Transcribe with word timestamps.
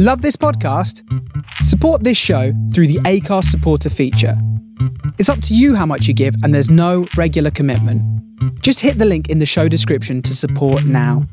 Love 0.00 0.22
this 0.22 0.36
podcast? 0.36 1.02
Support 1.64 2.04
this 2.04 2.16
show 2.16 2.52
through 2.72 2.86
the 2.86 3.00
Acast 3.00 3.46
supporter 3.46 3.90
feature. 3.90 4.40
It's 5.18 5.28
up 5.28 5.42
to 5.42 5.56
you 5.56 5.74
how 5.74 5.86
much 5.86 6.06
you 6.06 6.14
give, 6.14 6.36
and 6.44 6.54
there's 6.54 6.70
no 6.70 7.08
regular 7.16 7.50
commitment. 7.50 8.00
Just 8.62 8.78
hit 8.78 8.98
the 8.98 9.04
link 9.04 9.28
in 9.28 9.40
the 9.40 9.44
show 9.44 9.66
description 9.66 10.22
to 10.22 10.36
support 10.36 10.84
now. 10.84 11.26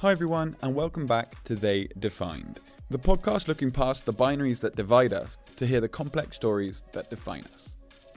Hi, 0.00 0.10
everyone, 0.10 0.54
and 0.60 0.74
welcome 0.74 1.06
back 1.06 1.42
to 1.44 1.54
They 1.54 1.88
Defined, 1.98 2.60
the 2.90 2.98
podcast 2.98 3.48
looking 3.48 3.70
past 3.70 4.04
the 4.04 4.12
binaries 4.12 4.60
that 4.60 4.76
divide 4.76 5.14
us 5.14 5.38
to 5.56 5.66
hear 5.66 5.80
the 5.80 5.88
complex 5.88 6.36
stories 6.36 6.82
that 6.92 7.08
define 7.08 7.44
us. 7.54 7.71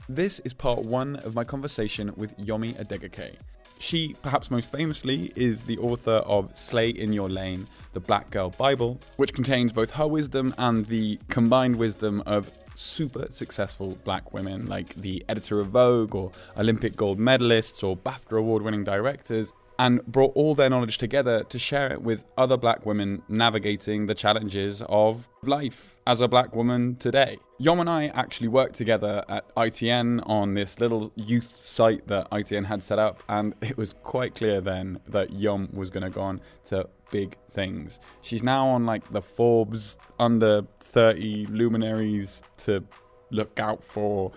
This 0.08 0.38
is 0.40 0.54
part 0.54 0.84
one 0.84 1.16
of 1.16 1.34
my 1.34 1.42
conversation 1.42 2.12
with 2.14 2.38
Yomi 2.38 2.76
Adegoke. 2.76 3.34
She, 3.80 4.14
perhaps 4.22 4.52
most 4.52 4.70
famously, 4.70 5.32
is 5.34 5.64
the 5.64 5.76
author 5.78 6.18
of 6.18 6.56
Slay 6.56 6.90
in 6.90 7.12
Your 7.12 7.28
Lane, 7.28 7.66
the 7.92 7.98
Black 7.98 8.30
Girl 8.30 8.50
Bible, 8.50 9.00
which 9.16 9.32
contains 9.32 9.72
both 9.72 9.90
her 9.90 10.06
wisdom 10.06 10.54
and 10.58 10.86
the 10.86 11.18
combined 11.28 11.74
wisdom 11.74 12.22
of 12.24 12.52
super 12.76 13.26
successful 13.30 13.98
black 14.04 14.32
women 14.32 14.66
like 14.66 14.94
the 14.94 15.24
editor 15.28 15.58
of 15.58 15.68
Vogue 15.68 16.14
or 16.14 16.30
Olympic 16.56 16.94
gold 16.94 17.18
medalists 17.18 17.82
or 17.82 17.96
BAFTA 17.96 18.38
award 18.38 18.62
winning 18.62 18.84
directors 18.84 19.52
and 19.78 20.04
brought 20.06 20.32
all 20.34 20.54
their 20.54 20.70
knowledge 20.70 20.98
together 20.98 21.44
to 21.44 21.58
share 21.58 21.92
it 21.92 22.02
with 22.02 22.24
other 22.36 22.56
black 22.56 22.86
women 22.86 23.22
navigating 23.28 24.06
the 24.06 24.14
challenges 24.14 24.82
of 24.88 25.28
life 25.42 25.94
as 26.06 26.20
a 26.20 26.28
black 26.28 26.54
woman 26.54 26.96
today. 26.96 27.38
Yom 27.58 27.80
and 27.80 27.88
I 27.88 28.06
actually 28.08 28.48
worked 28.48 28.74
together 28.74 29.24
at 29.28 29.54
ITN 29.54 30.22
on 30.28 30.54
this 30.54 30.78
little 30.78 31.12
youth 31.16 31.56
site 31.56 32.06
that 32.06 32.30
ITN 32.30 32.66
had 32.66 32.82
set 32.82 32.98
up, 32.98 33.22
and 33.28 33.54
it 33.60 33.76
was 33.76 33.92
quite 33.92 34.34
clear 34.34 34.60
then 34.60 35.00
that 35.08 35.32
Yom 35.32 35.68
was 35.72 35.90
going 35.90 36.04
to 36.04 36.10
go 36.10 36.20
on 36.20 36.40
to 36.66 36.88
big 37.10 37.36
things. 37.50 37.98
She's 38.22 38.42
now 38.42 38.68
on 38.68 38.86
like 38.86 39.10
the 39.12 39.22
Forbes 39.22 39.98
under 40.18 40.62
30 40.80 41.46
luminaries 41.46 42.42
to 42.58 42.84
look 43.30 43.58
out 43.58 43.84
for 43.84 44.32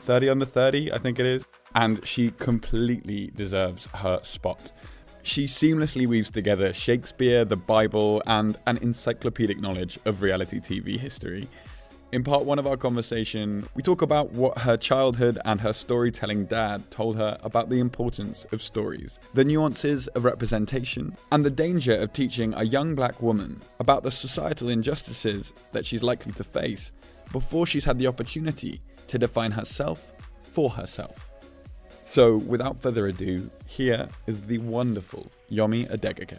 30 0.00 0.28
under 0.28 0.44
30, 0.44 0.92
I 0.92 0.98
think 0.98 1.18
it 1.18 1.26
is 1.26 1.44
and 1.74 2.06
she 2.06 2.30
completely 2.32 3.32
deserves 3.34 3.86
her 3.94 4.20
spot. 4.22 4.72
She 5.22 5.46
seamlessly 5.46 6.06
weaves 6.06 6.30
together 6.30 6.72
Shakespeare, 6.72 7.44
the 7.44 7.56
Bible, 7.56 8.22
and 8.26 8.58
an 8.66 8.76
encyclopedic 8.78 9.58
knowledge 9.58 9.98
of 10.04 10.20
reality 10.20 10.60
TV 10.60 10.98
history. 10.98 11.48
In 12.12 12.22
part 12.22 12.44
one 12.44 12.60
of 12.60 12.66
our 12.66 12.76
conversation, 12.76 13.66
we 13.74 13.82
talk 13.82 14.02
about 14.02 14.30
what 14.32 14.58
her 14.58 14.76
childhood 14.76 15.38
and 15.44 15.60
her 15.60 15.72
storytelling 15.72 16.44
dad 16.44 16.88
told 16.90 17.16
her 17.16 17.36
about 17.42 17.70
the 17.70 17.80
importance 17.80 18.44
of 18.52 18.62
stories, 18.62 19.18
the 19.32 19.44
nuances 19.44 20.06
of 20.08 20.24
representation, 20.24 21.16
and 21.32 21.44
the 21.44 21.50
danger 21.50 21.96
of 21.96 22.12
teaching 22.12 22.54
a 22.54 22.62
young 22.62 22.94
black 22.94 23.20
woman 23.20 23.60
about 23.80 24.04
the 24.04 24.12
societal 24.12 24.68
injustices 24.68 25.52
that 25.72 25.84
she's 25.84 26.04
likely 26.04 26.30
to 26.32 26.44
face 26.44 26.92
before 27.32 27.66
she's 27.66 27.84
had 27.84 27.98
the 27.98 28.06
opportunity 28.06 28.80
to 29.08 29.18
define 29.18 29.50
herself 29.50 30.12
for 30.42 30.70
herself. 30.70 31.33
So, 32.06 32.36
without 32.36 32.82
further 32.82 33.06
ado, 33.06 33.50
here 33.64 34.10
is 34.26 34.42
the 34.42 34.58
wonderful 34.58 35.32
Yomi 35.50 35.90
Adegoke. 35.90 36.38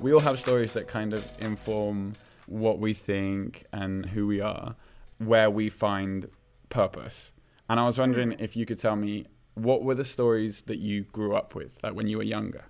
We 0.00 0.14
all 0.14 0.20
have 0.20 0.38
stories 0.40 0.72
that 0.72 0.88
kind 0.88 1.12
of 1.12 1.30
inform 1.40 2.14
what 2.46 2.78
we 2.78 2.94
think 2.94 3.66
and 3.70 4.06
who 4.06 4.26
we 4.26 4.40
are, 4.40 4.76
where 5.18 5.50
we 5.50 5.68
find 5.68 6.30
purpose. 6.70 7.32
And 7.68 7.78
I 7.78 7.84
was 7.84 7.98
wondering 7.98 8.32
if 8.38 8.56
you 8.56 8.64
could 8.64 8.80
tell 8.80 8.96
me 8.96 9.26
what 9.54 9.84
were 9.84 9.94
the 9.94 10.06
stories 10.06 10.62
that 10.62 10.78
you 10.78 11.02
grew 11.02 11.36
up 11.36 11.54
with, 11.54 11.78
like 11.82 11.94
when 11.94 12.08
you 12.08 12.16
were 12.16 12.24
younger? 12.24 12.64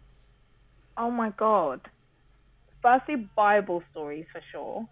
Oh 0.98 1.12
my 1.12 1.30
god. 1.30 1.83
Firstly, 2.83 3.29
Bible 3.36 3.84
stories 3.92 4.27
for 4.33 4.42
sure. 4.50 4.89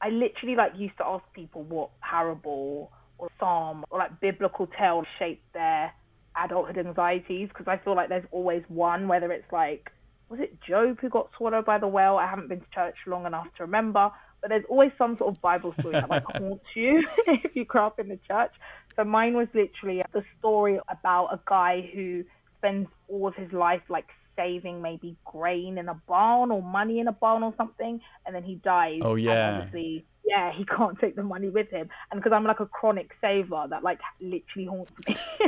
I 0.00 0.10
literally 0.10 0.56
like 0.56 0.72
used 0.76 0.96
to 0.98 1.06
ask 1.06 1.24
people 1.32 1.62
what 1.62 1.90
parable 2.00 2.90
or 3.18 3.28
psalm 3.38 3.84
or 3.90 3.98
like 3.98 4.20
biblical 4.20 4.66
tale 4.66 5.04
shaped 5.18 5.52
their 5.54 5.92
adulthood 6.36 6.78
anxieties 6.78 7.48
because 7.48 7.66
I 7.66 7.78
feel 7.82 7.96
like 7.96 8.08
there's 8.08 8.26
always 8.30 8.62
one, 8.68 9.08
whether 9.08 9.32
it's 9.32 9.50
like, 9.52 9.90
was 10.28 10.40
it 10.40 10.58
Job 10.60 10.98
who 11.00 11.08
got 11.08 11.30
swallowed 11.36 11.64
by 11.64 11.78
the 11.78 11.88
whale? 11.88 12.16
I 12.16 12.26
haven't 12.28 12.48
been 12.48 12.60
to 12.60 12.66
church 12.74 12.96
long 13.06 13.26
enough 13.26 13.46
to 13.56 13.64
remember, 13.64 14.10
but 14.40 14.50
there's 14.50 14.64
always 14.68 14.90
some 14.98 15.16
sort 15.16 15.34
of 15.34 15.40
Bible 15.40 15.74
story 15.80 15.94
that 15.94 16.10
like 16.10 16.24
haunts 16.26 16.64
you 16.74 17.06
if 17.26 17.54
you 17.54 17.64
grow 17.64 17.86
up 17.86 17.98
in 17.98 18.08
the 18.08 18.18
church. 18.28 18.52
So 18.96 19.04
mine 19.04 19.34
was 19.34 19.48
literally 19.54 20.02
the 20.12 20.24
story 20.38 20.80
about 20.88 21.26
a 21.26 21.40
guy 21.46 21.88
who 21.94 22.24
spends 22.58 22.88
all 23.08 23.28
of 23.28 23.34
his 23.34 23.52
life 23.52 23.82
like 23.88 24.06
saving 24.36 24.82
maybe 24.82 25.16
grain 25.24 25.78
in 25.78 25.88
a 25.88 25.94
barn 26.06 26.50
or 26.50 26.62
money 26.62 27.00
in 27.00 27.08
a 27.08 27.12
barn 27.12 27.42
or 27.42 27.54
something, 27.56 28.00
and 28.24 28.34
then 28.34 28.42
he 28.42 28.56
dies. 28.56 29.00
Oh 29.02 29.14
yeah. 29.14 29.58
Obviously, 29.58 30.04
yeah, 30.24 30.52
he 30.52 30.64
can't 30.76 30.98
take 30.98 31.16
the 31.16 31.22
money 31.22 31.48
with 31.48 31.70
him, 31.70 31.88
and 32.10 32.20
because 32.20 32.34
I'm 32.34 32.44
like 32.44 32.60
a 32.60 32.66
chronic 32.66 33.10
saver, 33.20 33.66
that 33.70 33.82
like 33.82 34.00
literally 34.20 34.66
haunts 34.66 34.92
me. 35.06 35.16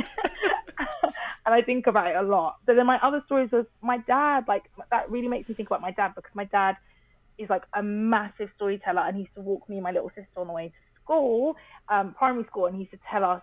and 1.45 1.55
I 1.55 1.61
think 1.61 1.87
about 1.87 2.07
it 2.07 2.15
a 2.15 2.23
lot. 2.23 2.57
So 2.65 2.75
then 2.75 2.85
my 2.85 2.99
other 3.01 3.21
stories 3.25 3.51
was 3.51 3.65
my 3.81 3.97
dad. 3.99 4.45
Like 4.47 4.63
that 4.91 5.09
really 5.09 5.27
makes 5.27 5.47
me 5.47 5.55
think 5.55 5.69
about 5.69 5.81
my 5.81 5.91
dad 5.91 6.13
because 6.15 6.33
my 6.33 6.45
dad 6.45 6.77
is 7.37 7.49
like 7.49 7.63
a 7.73 7.83
massive 7.83 8.49
storyteller, 8.55 9.01
and 9.01 9.15
he 9.15 9.21
used 9.23 9.35
to 9.35 9.41
walk 9.41 9.67
me 9.69 9.77
and 9.77 9.83
my 9.83 9.91
little 9.91 10.09
sister 10.09 10.37
on 10.37 10.47
the 10.47 10.53
way 10.53 10.67
to 10.67 11.01
school, 11.03 11.55
um, 11.89 12.13
primary 12.17 12.45
school, 12.45 12.65
and 12.65 12.75
he 12.75 12.81
used 12.81 12.91
to 12.91 12.99
tell 13.09 13.23
us 13.23 13.41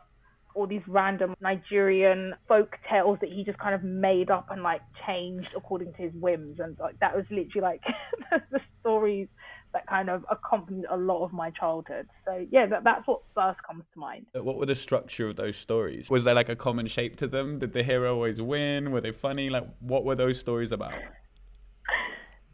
all 0.56 0.66
these 0.66 0.82
random 0.88 1.34
Nigerian 1.40 2.34
folk 2.48 2.76
tales 2.90 3.18
that 3.20 3.30
he 3.30 3.44
just 3.44 3.58
kind 3.58 3.74
of 3.74 3.84
made 3.84 4.30
up 4.30 4.48
and 4.50 4.62
like 4.62 4.80
changed 5.06 5.48
according 5.54 5.92
to 5.92 6.02
his 6.02 6.12
whims. 6.14 6.58
And 6.58 6.76
like 6.80 6.98
that 7.00 7.14
was 7.14 7.26
literally 7.30 7.60
like 7.60 7.82
the 8.50 8.60
stories 8.80 9.28
that 9.74 9.86
kind 9.86 10.08
of 10.08 10.24
accompanied 10.30 10.86
a 10.90 10.96
lot 10.96 11.22
of 11.22 11.32
my 11.32 11.50
childhood. 11.50 12.08
So 12.24 12.46
yeah, 12.50 12.66
that, 12.66 12.84
that's 12.84 13.06
what 13.06 13.20
first 13.34 13.62
comes 13.62 13.84
to 13.92 14.00
mind. 14.00 14.26
What 14.32 14.56
were 14.56 14.66
the 14.66 14.74
structure 14.74 15.28
of 15.28 15.36
those 15.36 15.56
stories? 15.56 16.08
Was 16.08 16.24
there 16.24 16.34
like 16.34 16.48
a 16.48 16.56
common 16.56 16.86
shape 16.86 17.16
to 17.18 17.26
them? 17.26 17.58
Did 17.58 17.74
the 17.74 17.82
hero 17.82 18.14
always 18.14 18.40
win? 18.40 18.90
Were 18.90 19.02
they 19.02 19.12
funny? 19.12 19.50
Like 19.50 19.66
what 19.80 20.04
were 20.04 20.14
those 20.14 20.40
stories 20.40 20.72
about? 20.72 20.94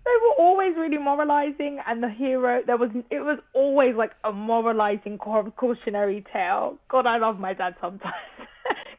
They 0.04 0.10
were 0.22 0.44
always 0.44 0.74
really 0.76 0.98
moralizing 0.98 1.78
and 1.86 2.02
the 2.02 2.08
hero 2.08 2.60
there 2.66 2.76
was 2.76 2.90
it 3.10 3.20
was 3.20 3.38
always 3.54 3.94
like 3.96 4.12
a 4.24 4.32
moralizing 4.32 5.18
cautionary 5.18 6.24
tale. 6.32 6.78
God 6.88 7.06
i 7.06 7.18
love 7.18 7.38
my 7.38 7.54
dad 7.54 7.74
sometimes. 7.80 8.14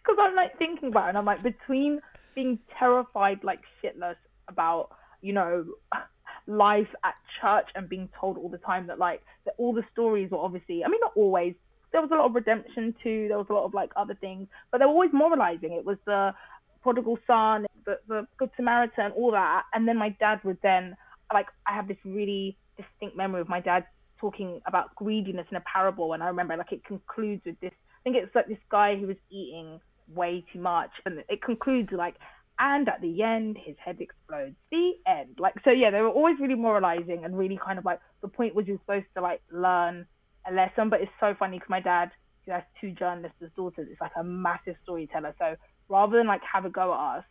Because 0.04 0.18
i'm 0.20 0.36
like 0.36 0.58
thinking 0.58 0.90
about 0.90 1.06
it 1.06 1.10
and 1.10 1.18
i'm 1.18 1.26
like 1.26 1.42
between 1.42 2.02
being 2.36 2.60
terrified 2.78 3.40
like 3.42 3.62
shitless 3.82 4.18
about 4.50 4.90
you 5.22 5.32
know 5.32 5.66
life 6.48 6.90
at 7.06 7.14
church 7.40 7.68
and 7.76 7.88
being 7.88 8.10
told 8.20 8.38
all 8.38 8.50
the 8.50 8.58
time 8.58 8.88
that 8.88 9.00
like 9.00 9.22
that 9.46 9.54
all 9.58 9.74
the 9.74 9.84
stories 9.94 10.30
were 10.30 10.40
obviously 10.40 10.84
i 10.84 10.90
mean 10.90 11.00
not 11.00 11.14
always 11.16 11.54
there 11.94 12.02
was 12.02 12.12
a 12.12 12.16
lot 12.16 12.26
of 12.26 12.36
redemption 12.36 12.94
too 13.02 13.28
there 13.30 13.38
was 13.38 13.48
a 13.50 13.54
lot 13.54 13.64
of 13.64 13.74
like 13.74 13.92
other 13.96 14.16
things 14.16 14.46
but 14.72 14.80
they 14.80 14.86
were 14.86 14.92
always 14.92 15.12
moralizing. 15.14 15.72
It 15.72 15.86
was 15.86 15.98
the 16.06 16.34
prodigal 16.82 17.18
son, 17.26 17.66
the, 17.86 18.00
the 18.08 18.28
Good 18.38 18.52
Samaritan, 18.56 19.12
all 19.12 19.32
that. 19.32 19.64
And 19.74 19.88
then 19.88 19.98
my 19.98 20.10
dad 20.10 20.40
would 20.44 20.58
then, 20.62 20.96
like, 21.34 21.48
I 21.68 21.74
have 21.74 21.88
this 21.88 21.98
really 22.06 22.58
distinct 22.78 23.16
memory 23.16 23.42
of 23.42 23.50
my 23.50 23.60
dad 23.60 23.86
talking 24.20 24.62
about 24.66 24.96
greediness 24.96 25.48
in 25.52 25.58
a 25.58 25.62
parable. 25.62 26.14
And 26.14 26.24
I 26.24 26.28
remember, 26.28 26.56
like, 26.58 26.72
it 26.72 26.84
concludes 26.86 27.44
with 27.46 27.60
this 27.60 27.74
I 28.04 28.10
think 28.10 28.18
it's 28.22 28.36
like 28.36 28.48
this 28.48 28.58
guy 28.70 28.98
who 28.98 29.08
was 29.08 29.18
eating 29.30 29.80
way 30.14 30.44
too 30.52 30.60
much. 30.60 30.90
And 31.06 31.24
it 31.30 31.42
concludes 31.42 31.90
like, 31.92 32.16
and 32.60 32.88
at 32.90 33.02
the 33.02 33.24
end, 33.24 33.58
his 33.58 33.76
head 33.84 34.02
explodes. 34.02 34.56
The 34.72 34.92
end. 35.08 35.38
Like, 35.40 35.56
so 35.64 35.72
yeah, 35.72 35.90
they 35.90 36.02
were 36.02 36.10
always 36.10 36.38
really 36.40 36.56
moralizing 36.56 37.24
and 37.24 37.38
really 37.38 37.58
kind 37.64 37.80
of 37.80 37.86
like, 37.86 38.00
the 38.22 38.28
point 38.28 38.56
was 38.56 38.68
you're 38.68 38.78
supposed 38.80 39.06
to 39.16 39.22
like 39.22 39.42
learn 39.52 40.06
a 40.46 40.54
lesson. 40.54 40.90
But 40.90 41.02
it's 41.02 41.12
so 41.20 41.34
funny 41.40 41.58
because 41.58 41.70
my 41.70 41.80
dad, 41.80 42.12
who 42.46 42.52
has 42.52 42.64
two 42.82 42.92
journalists 42.92 43.38
daughters, 43.56 43.88
is 43.88 43.98
like 44.02 44.12
a 44.18 44.24
massive 44.24 44.76
storyteller. 44.84 45.34
So 45.40 45.56
rather 45.88 46.18
than 46.18 46.28
like 46.28 46.42
have 46.52 46.66
a 46.66 46.70
go 46.70 46.94
at 46.94 47.20
us, 47.20 47.24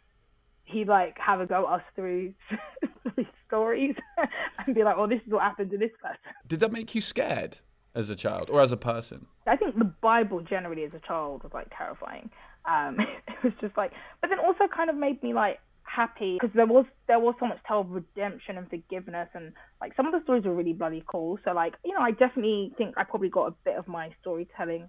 he'd 0.65 0.89
like 0.89 1.17
have 1.19 1.41
a 1.41 1.47
go 1.47 1.67
at 1.69 1.75
us 1.75 1.83
through, 1.95 2.35
stories 3.53 3.95
and 4.67 4.75
be 4.75 4.83
like, 4.83 4.97
"Well, 4.97 5.09
this 5.09 5.21
is 5.27 5.33
what 5.33 5.43
happened 5.43 5.71
to 5.73 5.79
this 5.79 5.91
person." 6.01 6.19
Did 6.47 6.61
that 6.61 6.73
make 6.73 6.95
you 6.95 7.01
scared 7.01 7.59
as 7.95 8.09
a 8.09 8.17
child 8.17 8.49
or 8.51 8.61
as 8.61 8.73
a 8.73 8.77
person? 8.77 9.27
I 9.47 9.57
think 9.57 9.77
the 9.77 9.93
Bible 10.01 10.41
generally 10.41 10.85
as 10.85 10.93
a 10.95 11.07
child 11.07 11.43
was 11.43 11.53
like 11.53 11.69
terrifying. 11.77 12.31
Um, 12.65 12.97
it 13.29 13.45
was 13.45 13.53
just 13.61 13.77
like, 13.77 13.93
but 14.21 14.31
then 14.31 14.39
also 14.39 14.65
kind 14.75 14.89
of 14.89 14.97
made 14.97 15.23
me 15.23 15.35
like 15.35 15.59
happy 15.83 16.39
because 16.41 16.55
there 16.55 16.67
was 16.67 16.87
there 17.07 17.19
was 17.19 17.35
so 17.39 17.47
much 17.47 17.59
tale 17.69 17.81
of 17.81 17.91
redemption 17.91 18.57
and 18.57 18.71
forgiveness 18.71 19.29
and 19.35 19.53
like 19.81 19.95
some 19.95 20.07
of 20.07 20.13
the 20.13 20.23
stories 20.23 20.45
were 20.45 20.55
really 20.55 20.73
bloody 20.73 21.05
cool. 21.07 21.39
So 21.45 21.53
like 21.53 21.75
you 21.85 21.93
know 21.93 22.01
I 22.01 22.13
definitely 22.13 22.73
think 22.79 22.95
I 22.97 23.05
probably 23.05 23.29
got 23.29 23.49
a 23.49 23.55
bit 23.65 23.77
of 23.77 23.87
my 23.87 24.11
storytelling 24.23 24.89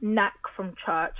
knack 0.00 0.34
from 0.54 0.74
church 0.84 1.16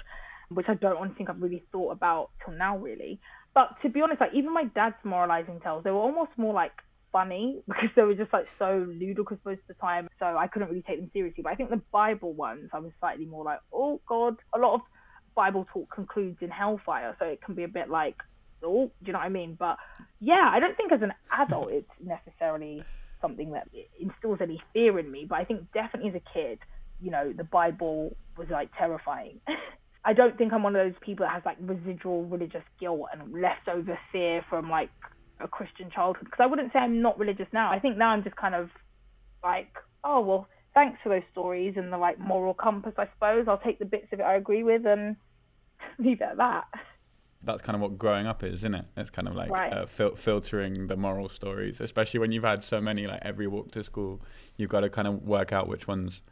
which 0.51 0.67
I 0.69 0.75
don't 0.75 1.17
think 1.17 1.31
I've 1.31 1.41
really 1.41 1.63
thought 1.73 1.93
about 1.93 2.31
till 2.45 2.55
now, 2.55 2.79
really. 2.79 3.21
But 3.55 3.81
to 3.83 3.89
be 3.89 4.03
honest, 4.03 4.21
like 4.21 4.35
even 4.35 4.53
my 4.53 4.65
dad's 4.65 4.97
moralizing 5.05 5.61
tales, 5.61 5.85
they 5.85 5.91
were 5.91 5.99
almost 5.99 6.33
more 6.37 6.53
like 6.53 6.73
funny 7.13 7.63
because 7.69 7.91
they 7.97 8.03
were 8.03 8.15
just 8.15 8.33
like 8.33 8.47
so 8.59 8.87
ludicrous 8.89 9.41
most 9.45 9.61
of 9.61 9.69
the 9.69 9.75
time. 9.75 10.09
So 10.19 10.27
I 10.27 10.49
couldn't 10.49 10.69
really 10.69 10.83
take 10.83 11.01
them 11.01 11.11
seriously. 11.13 11.43
But 11.43 11.53
I 11.53 11.55
think 11.55 11.71
the 11.71 11.83
Bible 11.93 12.33
ones, 12.33 12.71
I 12.73 12.81
was 12.81 12.93
slightly 13.01 13.27
more 13.27 13.45
like, 13.45 13.61
oh 13.73 14.01
God. 14.07 14.37
A 14.55 14.59
lot 14.59 14.75
of 14.75 14.81
Bible 15.35 15.67
talk 15.73 15.93
concludes 15.95 16.39
in 16.41 16.51
hellfire, 16.51 17.17
so 17.19 17.27
it 17.27 17.43
can 17.43 17.55
be 17.55 17.65
a 17.65 17.69
bit 17.69 17.91
like, 17.91 18.17
oh, 18.63 18.87
do 18.87 19.07
you 19.07 19.13
know 19.13 19.19
what 19.19 19.27
I 19.27 19.31
mean? 19.31 19.57
But 19.59 19.77
yeah, 20.21 20.51
I 20.53 20.61
don't 20.61 20.77
think 20.77 20.93
as 20.93 21.03
an 21.03 21.13
adult 21.33 21.71
it's 21.71 21.91
necessarily 22.03 22.83
something 23.21 23.53
that 23.53 23.69
instills 24.01 24.39
any 24.41 24.63
fear 24.73 24.99
in 24.99 25.11
me. 25.11 25.27
But 25.29 25.37
I 25.37 25.45
think 25.45 25.73
definitely 25.73 26.11
as 26.11 26.17
a 26.17 26.33
kid, 26.33 26.59
you 27.01 27.11
know, 27.11 27.33
the 27.37 27.45
Bible 27.45 28.17
was 28.37 28.49
like 28.51 28.71
terrifying. 28.79 29.41
I 30.05 30.13
don't 30.13 30.37
think 30.37 30.53
I'm 30.53 30.63
one 30.63 30.77
of 30.77 30.85
those 30.85 30.99
people 31.01 31.25
that 31.25 31.33
has 31.33 31.43
like 31.47 31.57
residual 31.61 32.25
religious 32.25 32.63
guilt 32.79 33.07
and 33.13 33.33
leftover 33.41 33.99
fear 34.13 34.45
from 34.51 34.69
like 34.69 34.91
a 35.41 35.49
Christian 35.49 35.91
childhood. 35.91 36.27
Because 36.27 36.41
I 36.41 36.47
wouldn't 36.47 36.73
say 36.73 36.81
I'm 36.81 37.01
not 37.01 37.19
religious 37.19 37.47
now. 37.53 37.71
I 37.71 37.79
think 37.79 37.97
now 37.97 38.11
I'm 38.11 38.23
just 38.23 38.37
kind 38.37 38.55
of 38.55 38.71
like, 39.43 39.75
oh 40.05 40.21
well, 40.21 40.49
thanks 40.75 40.99
for 41.03 41.09
those 41.09 41.23
stories 41.33 41.75
and 41.77 41.93
the 41.93 41.99
like 41.99 42.19
moral 42.19 42.53
compass. 42.53 42.93
I 42.99 43.09
suppose 43.15 43.47
I'll 43.49 43.59
take 43.59 43.79
the 43.79 43.85
bits 43.87 44.09
of 44.13 44.21
it 44.21 44.25
I 44.25 44.35
agree 44.37 44.63
with 44.63 44.85
and 44.87 45.17
leave 45.99 46.21
it 46.21 46.25
at 46.25 46.37
that. 46.37 46.65
That's 47.43 47.63
kind 47.63 47.77
of 47.77 47.83
what 47.83 47.99
growing 47.99 48.27
up 48.27 48.43
is, 48.43 48.57
isn't 48.57 48.75
it? 48.75 48.87
It's 48.97 49.11
kind 49.11 49.29
of 49.29 49.35
like 49.35 49.51
right. 49.51 49.73
uh, 49.73 49.87
fil- 49.87 50.17
filtering 50.17 50.87
the 50.87 50.97
moral 50.97 51.29
stories, 51.29 51.79
especially 51.79 52.21
when 52.21 52.33
you've 52.33 52.45
had 52.45 52.65
so 52.65 52.81
many, 52.81 53.07
like 53.07 53.21
every 53.23 53.47
walk 53.47 53.71
to 53.73 53.85
school. 53.85 54.23
You've 54.57 54.71
got 54.71 54.81
to 54.81 54.89
kind 54.89 55.07
of 55.07 55.23
work 55.23 55.53
out 55.53 55.69
which 55.69 55.87
ones 55.87 56.23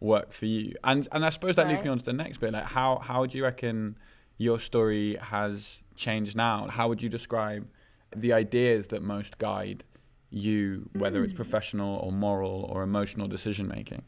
work 0.00 0.32
for 0.32 0.46
you. 0.46 0.74
And 0.84 1.08
and 1.12 1.24
I 1.24 1.30
suppose 1.30 1.56
that 1.56 1.64
right. 1.64 1.72
leads 1.72 1.84
me 1.84 1.90
on 1.90 1.98
to 1.98 2.04
the 2.04 2.12
next 2.12 2.38
bit. 2.38 2.52
Like 2.52 2.64
how 2.64 2.98
how 2.98 3.26
do 3.26 3.36
you 3.36 3.44
reckon 3.44 3.96
your 4.38 4.58
story 4.58 5.16
has 5.20 5.82
changed 5.94 6.36
now? 6.36 6.68
How 6.68 6.88
would 6.88 7.02
you 7.02 7.08
describe 7.08 7.66
the 8.14 8.32
ideas 8.32 8.88
that 8.88 9.02
most 9.02 9.38
guide 9.38 9.84
you, 10.30 10.88
whether 10.94 11.22
it's 11.22 11.32
hmm. 11.32 11.36
professional 11.36 11.96
or 11.96 12.12
moral 12.12 12.68
or 12.72 12.82
emotional 12.82 13.28
decision 13.28 13.68
making? 13.68 14.02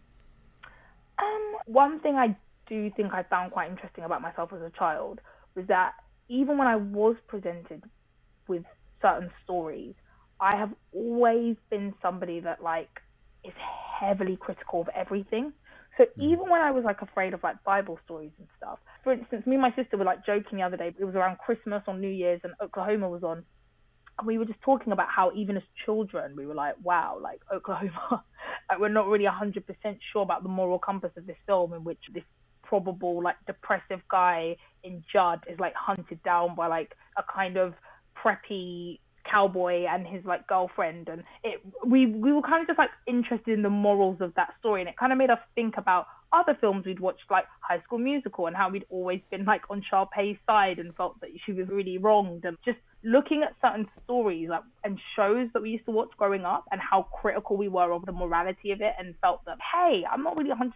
Um, 1.18 1.56
one 1.66 2.00
thing 2.00 2.16
I 2.16 2.36
do 2.68 2.90
think 2.96 3.12
I 3.12 3.22
found 3.22 3.52
quite 3.52 3.70
interesting 3.70 4.04
about 4.04 4.20
myself 4.20 4.52
as 4.52 4.60
a 4.60 4.70
child 4.70 5.20
was 5.54 5.66
that 5.68 5.92
even 6.28 6.58
when 6.58 6.68
I 6.68 6.76
was 6.76 7.16
presented 7.26 7.82
with 8.46 8.64
certain 9.00 9.30
stories, 9.44 9.94
I 10.40 10.56
have 10.56 10.72
always 10.92 11.56
been 11.70 11.94
somebody 12.02 12.40
that 12.40 12.62
like 12.62 13.00
is 13.44 13.54
heavily 14.00 14.36
critical 14.36 14.82
of 14.82 14.88
everything. 14.94 15.52
So 15.98 16.04
mm. 16.04 16.22
even 16.22 16.48
when 16.48 16.62
I 16.62 16.70
was 16.70 16.84
like 16.84 17.02
afraid 17.02 17.34
of 17.34 17.42
like 17.42 17.62
Bible 17.64 17.98
stories 18.04 18.30
and 18.38 18.48
stuff, 18.56 18.78
for 19.04 19.12
instance, 19.12 19.46
me 19.46 19.56
and 19.56 19.62
my 19.62 19.74
sister 19.74 19.98
were 19.98 20.04
like 20.04 20.24
joking 20.24 20.58
the 20.58 20.64
other 20.64 20.76
day. 20.76 20.94
It 20.98 21.04
was 21.04 21.14
around 21.14 21.38
Christmas 21.38 21.82
or 21.86 21.94
New 21.94 22.08
Year's, 22.08 22.40
and 22.44 22.54
Oklahoma 22.62 23.08
was 23.08 23.22
on, 23.22 23.44
and 24.18 24.26
we 24.26 24.38
were 24.38 24.46
just 24.46 24.62
talking 24.62 24.92
about 24.92 25.08
how 25.14 25.32
even 25.34 25.56
as 25.56 25.62
children 25.84 26.34
we 26.36 26.46
were 26.46 26.54
like, 26.54 26.76
wow, 26.82 27.18
like 27.20 27.40
Oklahoma, 27.52 28.24
like 28.70 28.78
we're 28.78 28.88
not 28.88 29.08
really 29.08 29.26
hundred 29.26 29.66
percent 29.66 29.98
sure 30.12 30.22
about 30.22 30.42
the 30.42 30.48
moral 30.48 30.78
compass 30.78 31.10
of 31.16 31.26
this 31.26 31.36
film 31.46 31.74
in 31.74 31.84
which 31.84 32.00
this 32.14 32.24
probable 32.62 33.22
like 33.22 33.36
depressive 33.46 34.00
guy 34.10 34.56
in 34.84 35.02
Jud 35.12 35.40
is 35.50 35.58
like 35.58 35.74
hunted 35.74 36.22
down 36.22 36.54
by 36.54 36.66
like 36.66 36.94
a 37.16 37.22
kind 37.22 37.56
of 37.56 37.74
preppy 38.16 38.98
cowboy 39.30 39.84
and 39.88 40.06
his 40.06 40.24
like 40.24 40.46
girlfriend 40.46 41.08
and 41.08 41.22
it 41.44 41.60
we 41.84 42.06
we 42.06 42.32
were 42.32 42.42
kind 42.42 42.62
of 42.62 42.66
just 42.66 42.78
like 42.78 42.90
interested 43.06 43.52
in 43.52 43.62
the 43.62 43.70
morals 43.70 44.18
of 44.20 44.34
that 44.34 44.54
story 44.58 44.80
and 44.80 44.88
it 44.88 44.96
kind 44.96 45.12
of 45.12 45.18
made 45.18 45.30
us 45.30 45.38
think 45.54 45.74
about 45.76 46.06
other 46.32 46.56
films 46.60 46.84
we'd 46.84 47.00
watched 47.00 47.30
like 47.30 47.44
High 47.60 47.82
School 47.84 47.98
Musical 47.98 48.46
and 48.46 48.56
how 48.56 48.68
we'd 48.68 48.84
always 48.90 49.20
been 49.30 49.44
like 49.44 49.62
on 49.70 49.82
Sharpay's 49.88 50.36
side 50.46 50.78
and 50.78 50.94
felt 50.94 51.18
that 51.20 51.30
she 51.46 51.52
was 51.52 51.68
really 51.68 51.98
wronged 51.98 52.44
and 52.44 52.56
just 52.64 52.78
looking 53.02 53.42
at 53.42 53.54
certain 53.62 53.86
stories 54.04 54.48
like 54.48 54.62
and 54.84 54.98
shows 55.16 55.48
that 55.54 55.62
we 55.62 55.70
used 55.70 55.84
to 55.86 55.90
watch 55.90 56.10
growing 56.18 56.44
up 56.44 56.64
and 56.70 56.80
how 56.80 57.02
critical 57.20 57.56
we 57.56 57.68
were 57.68 57.92
of 57.92 58.04
the 58.04 58.12
morality 58.12 58.72
of 58.72 58.80
it 58.80 58.92
and 58.98 59.14
felt 59.22 59.44
that 59.46 59.56
hey 59.72 60.02
I'm 60.10 60.22
not 60.22 60.36
really 60.36 60.50
100% 60.50 60.72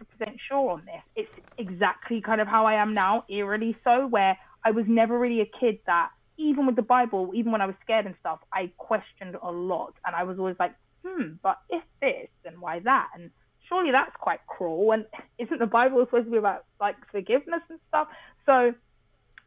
sure 0.49 0.71
on 0.71 0.83
this. 0.85 1.03
It's 1.15 1.47
exactly 1.57 2.21
kind 2.21 2.41
of 2.41 2.47
how 2.47 2.65
I 2.65 2.81
am 2.81 2.93
now 2.93 3.25
eerily 3.29 3.77
so 3.83 4.07
where 4.07 4.37
I 4.65 4.71
was 4.71 4.85
never 4.87 5.19
really 5.19 5.41
a 5.41 5.49
kid 5.59 5.79
that 5.85 6.09
even 6.37 6.65
with 6.65 6.75
the 6.75 6.81
Bible, 6.81 7.31
even 7.33 7.51
when 7.51 7.61
I 7.61 7.65
was 7.65 7.75
scared 7.83 8.05
and 8.05 8.15
stuff, 8.19 8.39
I 8.51 8.71
questioned 8.77 9.35
a 9.41 9.51
lot. 9.51 9.93
And 10.05 10.15
I 10.15 10.23
was 10.23 10.39
always 10.39 10.55
like, 10.59 10.73
hmm, 11.05 11.33
but 11.41 11.59
if 11.69 11.83
this, 12.01 12.27
then 12.43 12.59
why 12.59 12.79
that? 12.79 13.09
And 13.15 13.29
surely 13.67 13.91
that's 13.91 14.15
quite 14.19 14.39
cruel. 14.47 14.91
And 14.91 15.05
isn't 15.39 15.59
the 15.59 15.65
Bible 15.65 16.03
supposed 16.05 16.25
to 16.25 16.31
be 16.31 16.37
about 16.37 16.65
like 16.79 16.95
forgiveness 17.11 17.61
and 17.69 17.79
stuff? 17.89 18.07
So 18.45 18.73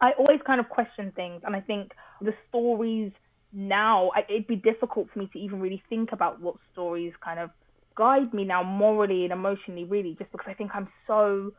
I 0.00 0.12
always 0.12 0.41
kind 0.47 0.61
of 0.61 0.69
question 0.69 1.12
things. 1.15 1.43
And 1.44 1.56
I 1.56 1.61
think 1.61 1.93
the 2.21 2.35
stories 2.49 3.12
now, 3.53 4.11
it'd 4.29 4.47
be 4.47 4.56
difficult 4.56 5.09
for 5.12 5.19
me 5.19 5.29
to 5.32 5.39
even 5.39 5.61
really 5.61 5.82
think 5.89 6.12
about 6.12 6.41
what 6.41 6.56
stories 6.73 7.12
kind 7.25 7.41
of 7.41 7.50
guide 7.97 8.32
me 8.35 8.44
now 8.44 8.62
morally 8.62 9.25
and 9.25 9.32
emotionally, 9.32 9.85
really, 9.85 10.15
just 10.19 10.31
because 10.31 10.47
I 10.49 10.55
think 10.55 10.73
I'm 10.75 10.89
so 11.06 11.53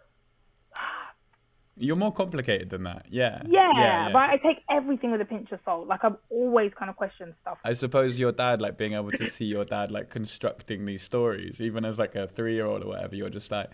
you're 1.79 1.95
more 1.95 2.13
complicated 2.13 2.69
than 2.69 2.83
that. 2.83 3.06
Yeah. 3.09 3.41
Yeah, 3.47 3.69
yeah, 3.75 4.09
yeah. 4.09 4.18
I 4.18 4.38
take 4.38 4.57
everything 4.69 5.12
with 5.12 5.21
a 5.21 5.25
pinch 5.25 5.51
of 5.51 5.59
salt. 5.63 5.88
Like 5.88 6.03
I've 6.03 6.15
always 6.29 6.71
kind 6.77 6.89
of 6.89 6.95
questioned 6.95 7.33
stuff. 7.41 7.57
I 7.63 7.74
suppose 7.74 8.18
your 8.18 8.31
dad, 8.31 8.62
like 8.62 8.77
being 8.77 8.94
able 8.94 9.12
to 9.12 9.29
see 9.29 9.45
your 9.45 9.65
dad 9.65 9.91
like 9.91 10.09
constructing 10.09 10.85
these 10.85 11.01
stories, 11.01 11.62
even 11.62 11.85
as 11.85 12.00
like 12.00 12.15
a 12.15 12.27
three 12.27 12.56
year 12.56 12.65
old 12.65 12.83
or 12.83 12.88
whatever, 12.88 13.15
you're 13.15 13.29
just 13.29 13.51
like, 13.51 13.69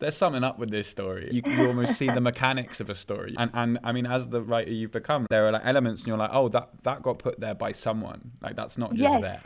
there's 0.00 0.16
something 0.16 0.42
up 0.42 0.58
with 0.58 0.70
this 0.70 0.88
story. 0.88 1.28
You, 1.30 1.42
you 1.46 1.66
almost 1.66 1.96
see 1.96 2.06
the 2.06 2.20
mechanics 2.20 2.80
of 2.80 2.90
a 2.90 2.94
story. 2.94 3.34
And 3.38 3.50
and 3.54 3.78
I 3.84 3.92
mean, 3.92 4.06
as 4.06 4.26
the 4.26 4.42
writer 4.42 4.70
you've 4.70 4.92
become, 4.92 5.26
there 5.30 5.46
are 5.46 5.52
like 5.52 5.62
elements 5.64 6.02
and 6.02 6.08
you're 6.08 6.16
like, 6.16 6.30
oh, 6.32 6.48
that 6.48 6.70
that 6.82 7.02
got 7.02 7.18
put 7.18 7.38
there 7.38 7.54
by 7.54 7.72
someone. 7.72 8.32
Like 8.40 8.56
that's 8.56 8.78
not 8.78 8.90
just 8.90 9.02
yes, 9.02 9.20
there. 9.20 9.42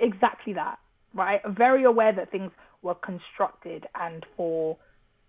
Exactly 0.00 0.54
that. 0.54 0.78
Right. 1.14 1.40
Very 1.46 1.84
aware 1.84 2.12
that 2.12 2.30
things 2.30 2.52
were 2.82 2.94
constructed 2.94 3.86
and 3.94 4.24
for 4.36 4.76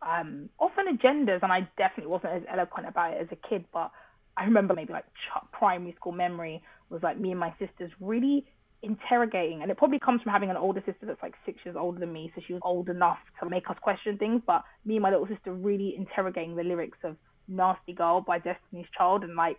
um, 0.01 0.49
often 0.59 0.85
agendas, 0.97 1.43
and 1.43 1.51
I 1.51 1.67
definitely 1.77 2.11
wasn't 2.11 2.33
as 2.33 2.43
eloquent 2.51 2.87
about 2.87 3.13
it 3.13 3.21
as 3.21 3.27
a 3.31 3.47
kid, 3.47 3.65
but 3.73 3.91
I 4.37 4.45
remember 4.45 4.73
maybe 4.73 4.93
like 4.93 5.05
primary 5.51 5.93
school 5.99 6.13
memory 6.13 6.63
was 6.89 7.03
like 7.03 7.19
me 7.19 7.31
and 7.31 7.39
my 7.39 7.53
sisters 7.59 7.91
really 7.99 8.45
interrogating, 8.81 9.61
and 9.61 9.69
it 9.69 9.77
probably 9.77 9.99
comes 9.99 10.21
from 10.21 10.31
having 10.31 10.49
an 10.49 10.57
older 10.57 10.81
sister 10.85 11.05
that's 11.05 11.21
like 11.21 11.33
six 11.45 11.59
years 11.65 11.75
older 11.77 11.99
than 11.99 12.13
me, 12.13 12.31
so 12.33 12.41
she 12.45 12.53
was 12.53 12.61
old 12.63 12.89
enough 12.89 13.19
to 13.41 13.49
make 13.49 13.69
us 13.69 13.75
question 13.81 14.17
things, 14.17 14.41
but 14.47 14.63
me 14.85 14.95
and 14.95 15.03
my 15.03 15.09
little 15.09 15.27
sister 15.27 15.51
really 15.51 15.95
interrogating 15.97 16.55
the 16.55 16.63
lyrics 16.63 16.97
of 17.03 17.17
Nasty 17.49 17.93
Girl 17.93 18.21
by 18.21 18.37
Destiny's 18.39 18.85
Child 18.97 19.23
and 19.23 19.35
like 19.35 19.57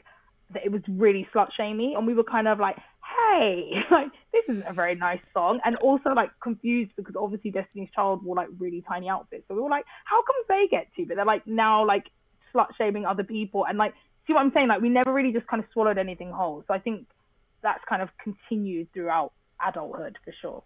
that 0.52 0.64
it 0.64 0.72
was 0.72 0.82
really 0.88 1.26
slut 1.34 1.48
shamey 1.56 1.94
and 1.96 2.06
we 2.06 2.14
were 2.14 2.24
kind 2.24 2.48
of 2.48 2.58
like 2.58 2.76
hey 3.16 3.72
like 3.90 4.08
this 4.32 4.42
isn't 4.48 4.66
a 4.66 4.72
very 4.72 4.94
nice 4.94 5.20
song 5.32 5.60
and 5.64 5.76
also 5.76 6.10
like 6.10 6.30
confused 6.42 6.90
because 6.96 7.14
obviously 7.16 7.50
destiny's 7.50 7.88
child 7.94 8.24
wore 8.24 8.36
like 8.36 8.48
really 8.58 8.82
tiny 8.88 9.08
outfits. 9.08 9.44
So 9.48 9.54
we 9.54 9.60
were 9.60 9.70
like 9.70 9.84
how 10.04 10.22
come 10.22 10.36
they 10.48 10.66
get 10.70 10.88
to? 10.96 11.06
But 11.06 11.16
they're 11.16 11.24
like 11.24 11.46
now 11.46 11.86
like 11.86 12.04
slut 12.54 12.68
shaming 12.76 13.04
other 13.04 13.24
people 13.24 13.64
and 13.66 13.78
like 13.78 13.94
see 14.26 14.32
what 14.32 14.40
i'm 14.40 14.52
saying? 14.52 14.68
Like 14.68 14.80
we 14.80 14.88
never 14.88 15.12
really 15.12 15.32
just 15.32 15.46
kind 15.46 15.62
of 15.62 15.68
swallowed 15.72 15.98
anything 15.98 16.30
whole. 16.30 16.64
So 16.66 16.74
i 16.74 16.78
think 16.78 17.06
that's 17.62 17.82
kind 17.88 18.02
of 18.02 18.08
continued 18.22 18.88
throughout 18.92 19.32
adulthood 19.66 20.16
for 20.24 20.32
sure. 20.40 20.62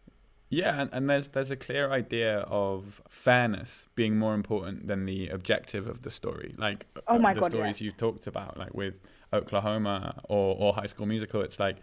Yeah, 0.51 0.83
and, 0.83 0.91
and 0.93 1.11
there's 1.11 1.29
there's 1.29 1.51
a 1.51 1.57
clear 1.57 1.91
idea 1.91 2.41
of 2.41 3.03
fairness 3.09 3.87
being 3.95 4.19
more 4.19 4.35
important 4.35 4.87
than 4.87 5.05
the 5.05 5.29
objective 5.29 5.89
of 5.89 6.03
the 6.03 6.11
story. 6.11 6.55
Like 6.57 6.87
oh 7.09 7.17
uh, 7.17 7.19
my 7.19 7.35
the 7.35 7.41
God, 7.41 7.53
stories 7.53 7.81
yeah. 7.81 7.87
you 7.87 7.93
talked 7.93 8.27
about, 8.27 8.57
like 8.57 8.73
with 8.75 8.95
Oklahoma 9.35 10.21
or, 10.25 10.57
or 10.59 10.73
High 10.73 10.87
School 10.87 11.07
Musical, 11.07 11.43
it's 11.43 11.59
like, 11.59 11.77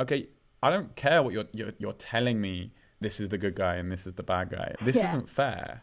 okay, 0.00 0.28
I 0.62 0.70
don't 0.70 0.94
care 0.96 1.22
what 1.22 1.32
you're 1.32 1.46
you're, 1.52 1.72
you're 1.78 1.92
telling 1.94 2.40
me. 2.40 2.72
This 3.00 3.18
is 3.18 3.30
the 3.30 3.38
good 3.38 3.56
guy 3.56 3.74
and 3.76 3.90
this 3.90 4.06
is 4.06 4.14
the 4.14 4.22
bad 4.22 4.50
guy. 4.50 4.76
This 4.84 4.94
yeah. 4.94 5.08
isn't 5.08 5.28
fair. 5.28 5.82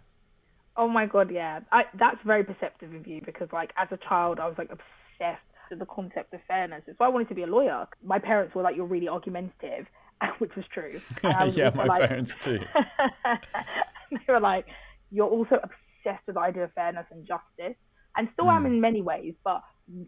Oh 0.78 0.88
my 0.88 1.06
god, 1.06 1.30
yeah, 1.30 1.60
I, 1.74 1.84
that's 2.00 2.20
very 2.26 2.46
perceptive 2.46 2.94
of 2.94 3.06
you 3.06 3.22
because 3.26 3.50
like 3.52 3.72
as 3.76 3.90
a 3.92 3.98
child, 3.98 4.40
I 4.40 4.48
was 4.48 4.58
like 4.58 4.70
obsessed 4.72 5.44
with 5.70 5.80
the 5.80 5.86
concept 5.86 6.34
of 6.34 6.40
fairness. 6.48 6.84
It's 6.88 6.98
why 6.98 7.08
I 7.08 7.10
wanted 7.10 7.28
to 7.28 7.36
be 7.36 7.44
a 7.44 7.48
lawyer. 7.48 7.86
My 8.02 8.20
parents 8.20 8.56
were 8.56 8.62
like, 8.62 8.78
"You're 8.78 8.86
really 8.86 9.10
argumentative," 9.10 9.88
which 10.38 10.56
was 10.56 10.64
true. 10.74 11.02
Was 11.24 11.58
yeah, 11.58 11.72
my 11.76 11.84
like... 11.84 12.08
parents 12.08 12.32
too. 12.42 12.60
they 14.12 14.18
were 14.34 14.40
like, 14.40 14.66
"You're 15.12 15.28
also 15.28 15.56
obsessed 15.56 16.26
with 16.26 16.36
the 16.36 16.42
idea 16.42 16.64
of 16.64 16.74
fairness 16.74 17.06
and 17.12 17.28
justice," 17.28 17.76
and 18.16 18.30
still 18.34 18.46
mm. 18.46 18.56
am 18.56 18.66
in 18.66 18.80
many 18.80 19.02
ways. 19.02 19.34
But 19.44 19.62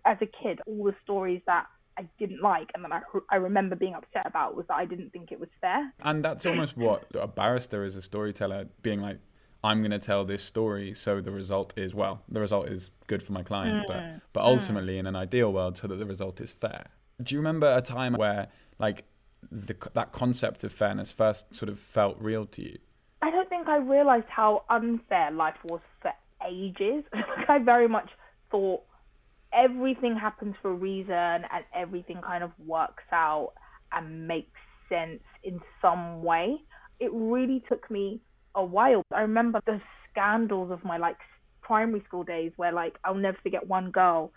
as 0.05 0.17
a 0.21 0.25
kid, 0.25 0.59
all 0.65 0.85
the 0.85 0.95
stories 1.03 1.41
that 1.47 1.65
I 1.97 2.07
didn't 2.17 2.41
like 2.41 2.69
and 2.73 2.83
that 2.83 2.91
I, 2.91 3.01
I 3.29 3.35
remember 3.35 3.75
being 3.75 3.93
upset 3.93 4.25
about 4.25 4.55
was 4.55 4.65
that 4.67 4.75
I 4.75 4.85
didn't 4.85 5.11
think 5.11 5.31
it 5.31 5.39
was 5.39 5.49
fair. 5.59 5.93
And 6.01 6.23
that's 6.23 6.45
almost 6.45 6.77
what 6.77 7.05
a 7.13 7.27
barrister 7.27 7.85
is 7.85 7.95
a 7.95 8.01
storyteller 8.01 8.67
being 8.81 9.01
like, 9.01 9.19
I'm 9.63 9.81
going 9.81 9.91
to 9.91 9.99
tell 9.99 10.25
this 10.25 10.43
story 10.43 10.93
so 10.95 11.21
the 11.21 11.31
result 11.31 11.73
is, 11.77 11.93
well, 11.93 12.23
the 12.29 12.39
result 12.39 12.69
is 12.69 12.89
good 13.07 13.21
for 13.21 13.33
my 13.33 13.43
client, 13.43 13.85
mm. 13.85 13.87
but, 13.87 14.21
but 14.33 14.43
ultimately 14.43 14.95
mm. 14.95 14.99
in 14.99 15.07
an 15.07 15.15
ideal 15.15 15.53
world 15.53 15.77
so 15.77 15.87
that 15.87 15.97
the 15.97 16.05
result 16.05 16.41
is 16.41 16.51
fair. 16.51 16.87
Do 17.21 17.35
you 17.35 17.39
remember 17.39 17.71
a 17.75 17.81
time 17.81 18.13
where 18.13 18.47
like 18.79 19.03
the, 19.51 19.75
that 19.93 20.11
concept 20.13 20.63
of 20.63 20.71
fairness 20.71 21.11
first 21.11 21.53
sort 21.53 21.69
of 21.69 21.79
felt 21.79 22.17
real 22.19 22.45
to 22.47 22.63
you? 22.63 22.77
I 23.21 23.29
don't 23.29 23.49
think 23.49 23.67
I 23.67 23.77
realized 23.77 24.25
how 24.27 24.63
unfair 24.69 25.29
life 25.29 25.57
was 25.65 25.81
for 26.01 26.11
ages. 26.47 27.03
I 27.47 27.59
very 27.59 27.87
much 27.87 28.09
thought 28.49 28.81
everything 29.53 30.15
happens 30.15 30.55
for 30.61 30.71
a 30.71 30.75
reason 30.75 31.13
and 31.13 31.65
everything 31.75 32.21
kind 32.25 32.43
of 32.43 32.51
works 32.65 33.03
out 33.11 33.53
and 33.91 34.27
makes 34.27 34.59
sense 34.89 35.21
in 35.43 35.59
some 35.81 36.23
way. 36.23 36.57
It 36.99 37.11
really 37.13 37.63
took 37.67 37.89
me 37.89 38.21
a 38.55 38.63
while. 38.63 39.03
I 39.13 39.21
remember 39.21 39.61
the 39.65 39.81
scandals 40.11 40.71
of 40.71 40.83
my 40.83 40.97
like 40.97 41.17
primary 41.61 42.03
school 42.07 42.23
days 42.23 42.51
where 42.57 42.71
like 42.71 42.97
I'll 43.03 43.15
never 43.15 43.37
forget 43.41 43.67
one 43.67 43.91
girl 43.91 44.31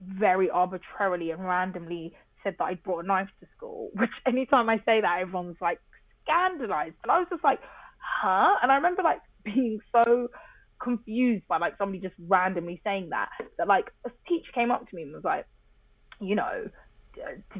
very 0.00 0.48
arbitrarily 0.50 1.30
and 1.30 1.44
randomly 1.44 2.14
said 2.42 2.56
that 2.58 2.64
I 2.64 2.74
brought 2.74 3.04
a 3.04 3.06
knife 3.06 3.28
to 3.40 3.46
school, 3.56 3.90
which 3.94 4.10
anytime 4.26 4.68
I 4.68 4.78
say 4.78 5.00
that 5.00 5.18
everyone's 5.20 5.56
like 5.60 5.80
scandalized. 6.24 6.96
And 7.02 7.12
I 7.12 7.18
was 7.18 7.28
just 7.30 7.44
like, 7.44 7.60
huh? 7.98 8.56
And 8.62 8.72
I 8.72 8.76
remember 8.76 9.02
like 9.02 9.20
being 9.44 9.80
so 9.92 10.28
confused 10.82 11.46
by 11.48 11.58
like 11.58 11.76
somebody 11.78 12.00
just 12.00 12.14
randomly 12.28 12.80
saying 12.84 13.10
that 13.10 13.28
that 13.58 13.68
like 13.68 13.90
a 14.04 14.10
teacher 14.28 14.50
came 14.54 14.70
up 14.70 14.88
to 14.88 14.96
me 14.96 15.02
and 15.02 15.12
was 15.12 15.24
like, 15.24 15.46
you 16.20 16.34
know, 16.34 16.68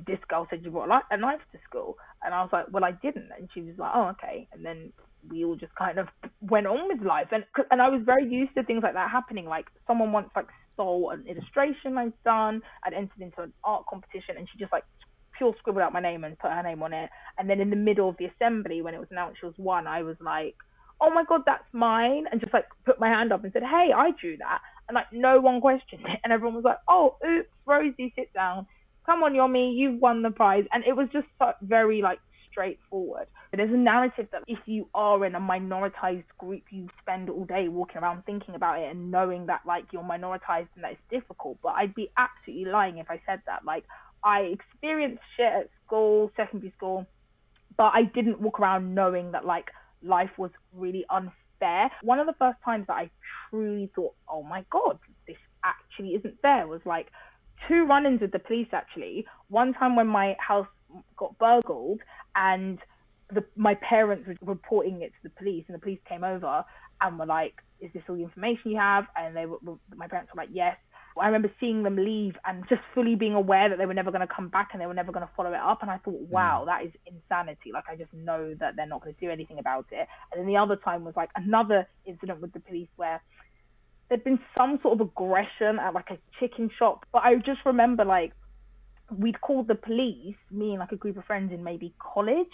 this 0.07 0.19
girl 0.29 0.47
said 0.49 0.61
you 0.65 0.71
brought 0.71 1.03
a 1.11 1.17
knife 1.17 1.41
to 1.53 1.59
school, 1.69 1.97
and 2.23 2.35
I 2.35 2.43
was 2.43 2.50
like, 2.53 2.67
well, 2.71 2.85
I 2.85 2.93
didn't, 2.93 3.31
and 3.37 3.49
she 3.53 3.62
was 3.62 3.75
like, 3.79 3.91
oh, 3.95 4.09
okay, 4.11 4.49
and 4.53 4.65
then 4.65 4.93
we 5.29 5.45
all 5.45 5.57
just 5.57 5.75
kind 5.75 5.99
of 5.99 6.09
went 6.41 6.67
on 6.67 6.89
with 6.89 7.07
life, 7.07 7.29
and 7.33 7.45
and 7.71 7.83
I 7.83 7.89
was 7.89 8.03
very 8.05 8.27
used 8.27 8.55
to 8.55 8.62
things 8.62 8.83
like 8.83 8.95
that 8.95 9.11
happening. 9.11 9.47
Like 9.47 9.67
someone 9.87 10.12
once 10.12 10.31
like 10.35 10.47
stole 10.75 11.11
an 11.11 11.27
illustration 11.27 11.99
I'd 11.99 12.12
done, 12.25 12.62
I'd 12.85 12.95
entered 12.95 13.21
into 13.21 13.43
an 13.43 13.53
art 13.65 13.85
competition, 13.89 14.37
and 14.39 14.49
she 14.50 14.59
just 14.59 14.73
like 14.73 14.85
pure 15.37 15.55
scribbled 15.59 15.83
out 15.83 15.93
my 15.93 16.00
name 16.00 16.25
and 16.25 16.39
put 16.39 16.50
her 16.50 16.62
name 16.62 16.83
on 16.83 16.93
it, 16.93 17.11
and 17.39 17.50
then 17.50 17.61
in 17.61 17.71
the 17.71 17.77
middle 17.77 18.09
of 18.09 18.17
the 18.19 18.27
assembly 18.27 18.83
when 18.83 18.95
it 18.95 19.00
was 19.00 19.09
announced 19.11 19.41
she 19.41 19.47
was 19.47 19.55
one, 19.59 19.87
I 19.87 20.03
was 20.03 20.17
like 20.21 20.57
oh 21.00 21.11
my 21.11 21.25
god, 21.25 21.42
that's 21.47 21.64
mine, 21.73 22.26
and 22.30 22.40
just 22.40 22.52
like 22.52 22.66
put 22.85 23.00
my 23.00 23.09
hand 23.09 23.33
up 23.33 23.45
and 23.45 23.52
said, 23.52 23.62
hey, 23.62 23.90
I 23.97 24.11
drew 24.21 24.37
that, 24.38 24.61
and 24.88 24.95
like 24.95 25.12
no 25.12 25.40
one 25.40 25.61
questioned 25.61 26.02
it, 26.07 26.21
and 26.25 26.33
everyone 26.33 26.54
was 26.54 26.64
like, 26.64 26.78
oh, 26.88 27.16
oops, 27.26 27.49
Rosie, 27.66 28.12
sit 28.16 28.33
down, 28.33 28.66
come 29.07 29.23
on, 29.23 29.33
Yomi, 29.33 29.76
you've 29.76 30.00
won 30.00 30.23
the 30.23 30.30
prize, 30.30 30.64
and 30.73 30.85
it 30.85 30.97
was 30.97 31.09
just 31.12 31.26
so, 31.38 31.52
very 31.62 32.02
like 32.02 32.19
straightforward. 32.50 33.26
There's 33.52 33.73
a 33.73 33.76
narrative 33.76 34.28
that 34.33 34.42
if 34.47 34.59
you 34.66 34.88
are 34.95 35.25
in 35.25 35.35
a 35.35 35.40
minoritized 35.40 36.25
group, 36.38 36.62
you 36.71 36.88
spend 37.00 37.28
all 37.30 37.45
day 37.45 37.69
walking 37.69 37.99
around 37.99 38.25
thinking 38.25 38.54
about 38.54 38.80
it 38.80 38.90
and 38.90 39.11
knowing 39.11 39.47
that 39.47 39.61
like 39.66 39.85
you're 39.92 40.02
minoritized 40.02 40.69
and 40.75 40.85
that 40.85 40.92
it's 40.92 41.00
difficult. 41.11 41.59
But 41.62 41.71
I'd 41.71 41.95
be 41.95 42.11
absolutely 42.16 42.71
lying 42.71 42.99
if 42.99 43.11
I 43.11 43.21
said 43.26 43.40
that. 43.47 43.64
Like 43.64 43.85
I 44.25 44.40
experienced 44.40 45.23
shit 45.37 45.47
at 45.47 45.71
school, 45.85 46.30
secondary 46.37 46.73
school, 46.76 47.07
but 47.76 47.92
I 47.95 48.02
didn't 48.02 48.40
walk 48.40 48.61
around 48.61 48.95
knowing 48.95 49.33
that 49.33 49.45
like 49.45 49.71
life 50.02 50.30
was 50.38 50.50
really 50.75 51.04
unfair. 51.11 51.90
One 52.02 52.19
of 52.19 52.26
the 52.26 52.35
first 52.38 52.59
times 52.64 52.87
that 52.88 52.95
I 52.95 53.11
truly 53.49 53.90
thought, 53.95 54.14
oh 54.28 54.42
my 54.42 54.64
God, 54.71 54.99
this 55.26 55.37
actually 55.64 56.14
isn't 56.14 56.40
fair 56.40 56.66
was 56.66 56.80
like 56.85 57.09
two 57.69 57.85
run 57.85 58.07
ins 58.07 58.21
with 58.21 58.33
the 58.33 58.38
police 58.38 58.69
actually. 58.73 59.26
One 59.49 59.75
time 59.75 59.97
when 59.97 60.07
my 60.07 60.37
house 60.38 60.66
got 61.16 61.38
burgled 61.38 62.00
and 62.35 62.78
the, 63.33 63.45
my 63.57 63.75
parents 63.76 64.26
were 64.26 64.37
reporting 64.54 65.02
it 65.02 65.09
to 65.09 65.23
the 65.25 65.30
police 65.30 65.64
and 65.69 65.75
the 65.75 65.80
police 65.80 66.00
came 66.09 66.25
over 66.25 66.64
and 67.00 67.19
were 67.19 67.26
like, 67.26 67.54
is 67.80 67.90
this 67.92 68.02
all 68.09 68.16
the 68.16 68.23
information 68.23 68.73
you 68.73 68.78
have? 68.78 69.04
And 69.16 69.37
they 69.37 69.47
were, 69.47 69.59
my 69.95 70.09
parents 70.09 70.33
were 70.35 70.42
like, 70.42 70.50
yes. 70.52 70.76
I 71.19 71.26
remember 71.26 71.50
seeing 71.59 71.83
them 71.83 71.97
leave 71.97 72.37
and 72.47 72.64
just 72.69 72.83
fully 72.95 73.14
being 73.14 73.35
aware 73.35 73.69
that 73.69 73.79
they 73.79 73.87
were 73.87 73.95
never 73.95 74.11
going 74.11 74.26
to 74.26 74.33
come 74.33 74.49
back 74.49 74.71
and 74.73 74.81
they 74.81 74.87
were 74.87 74.95
never 74.95 75.12
going 75.12 75.26
to 75.26 75.33
follow 75.37 75.52
it 75.52 75.61
up. 75.61 75.83
And 75.83 75.90
I 75.90 75.99
thought, 75.99 76.19
hmm. 76.19 76.33
wow, 76.33 76.64
that 76.67 76.85
is 76.85 76.93
insanity. 77.07 77.73
Like, 77.73 77.85
I 77.90 77.97
just 77.97 78.12
know 78.12 78.55
that 78.61 78.76
they're 78.76 78.87
not 78.87 79.02
going 79.02 79.14
to 79.14 79.21
do 79.21 79.31
anything 79.31 79.59
about 79.59 79.87
it. 79.90 80.07
And 80.33 80.40
then 80.40 80.47
the 80.47 80.57
other 80.57 80.76
time 80.76 81.05
was 81.05 81.14
like 81.17 81.31
another 81.35 81.88
incident 82.07 82.40
with 82.40 82.52
the 82.52 82.61
police 82.61 82.88
where 82.97 83.21
there'd 84.09 84.25
been 84.25 84.40
some 84.57 84.79
sort 84.83 85.00
of 85.00 85.09
aggression 85.09 85.79
at 85.79 85.95
like 85.95 86.11
a 86.11 86.19
chicken 86.38 86.71
shop. 86.79 87.07
But 87.12 87.23
I 87.25 87.37
just 87.37 87.61
remember 87.64 88.05
like 88.05 88.33
we'd 89.11 89.40
called 89.40 89.69
the 89.69 89.75
police, 89.75 90.37
me 90.50 90.71
and 90.71 90.79
like 90.79 90.93
a 90.93 90.97
group 90.97 91.17
of 91.17 91.25
friends 91.25 91.52
in 91.52 91.64
maybe 91.64 91.95
college. 91.99 92.50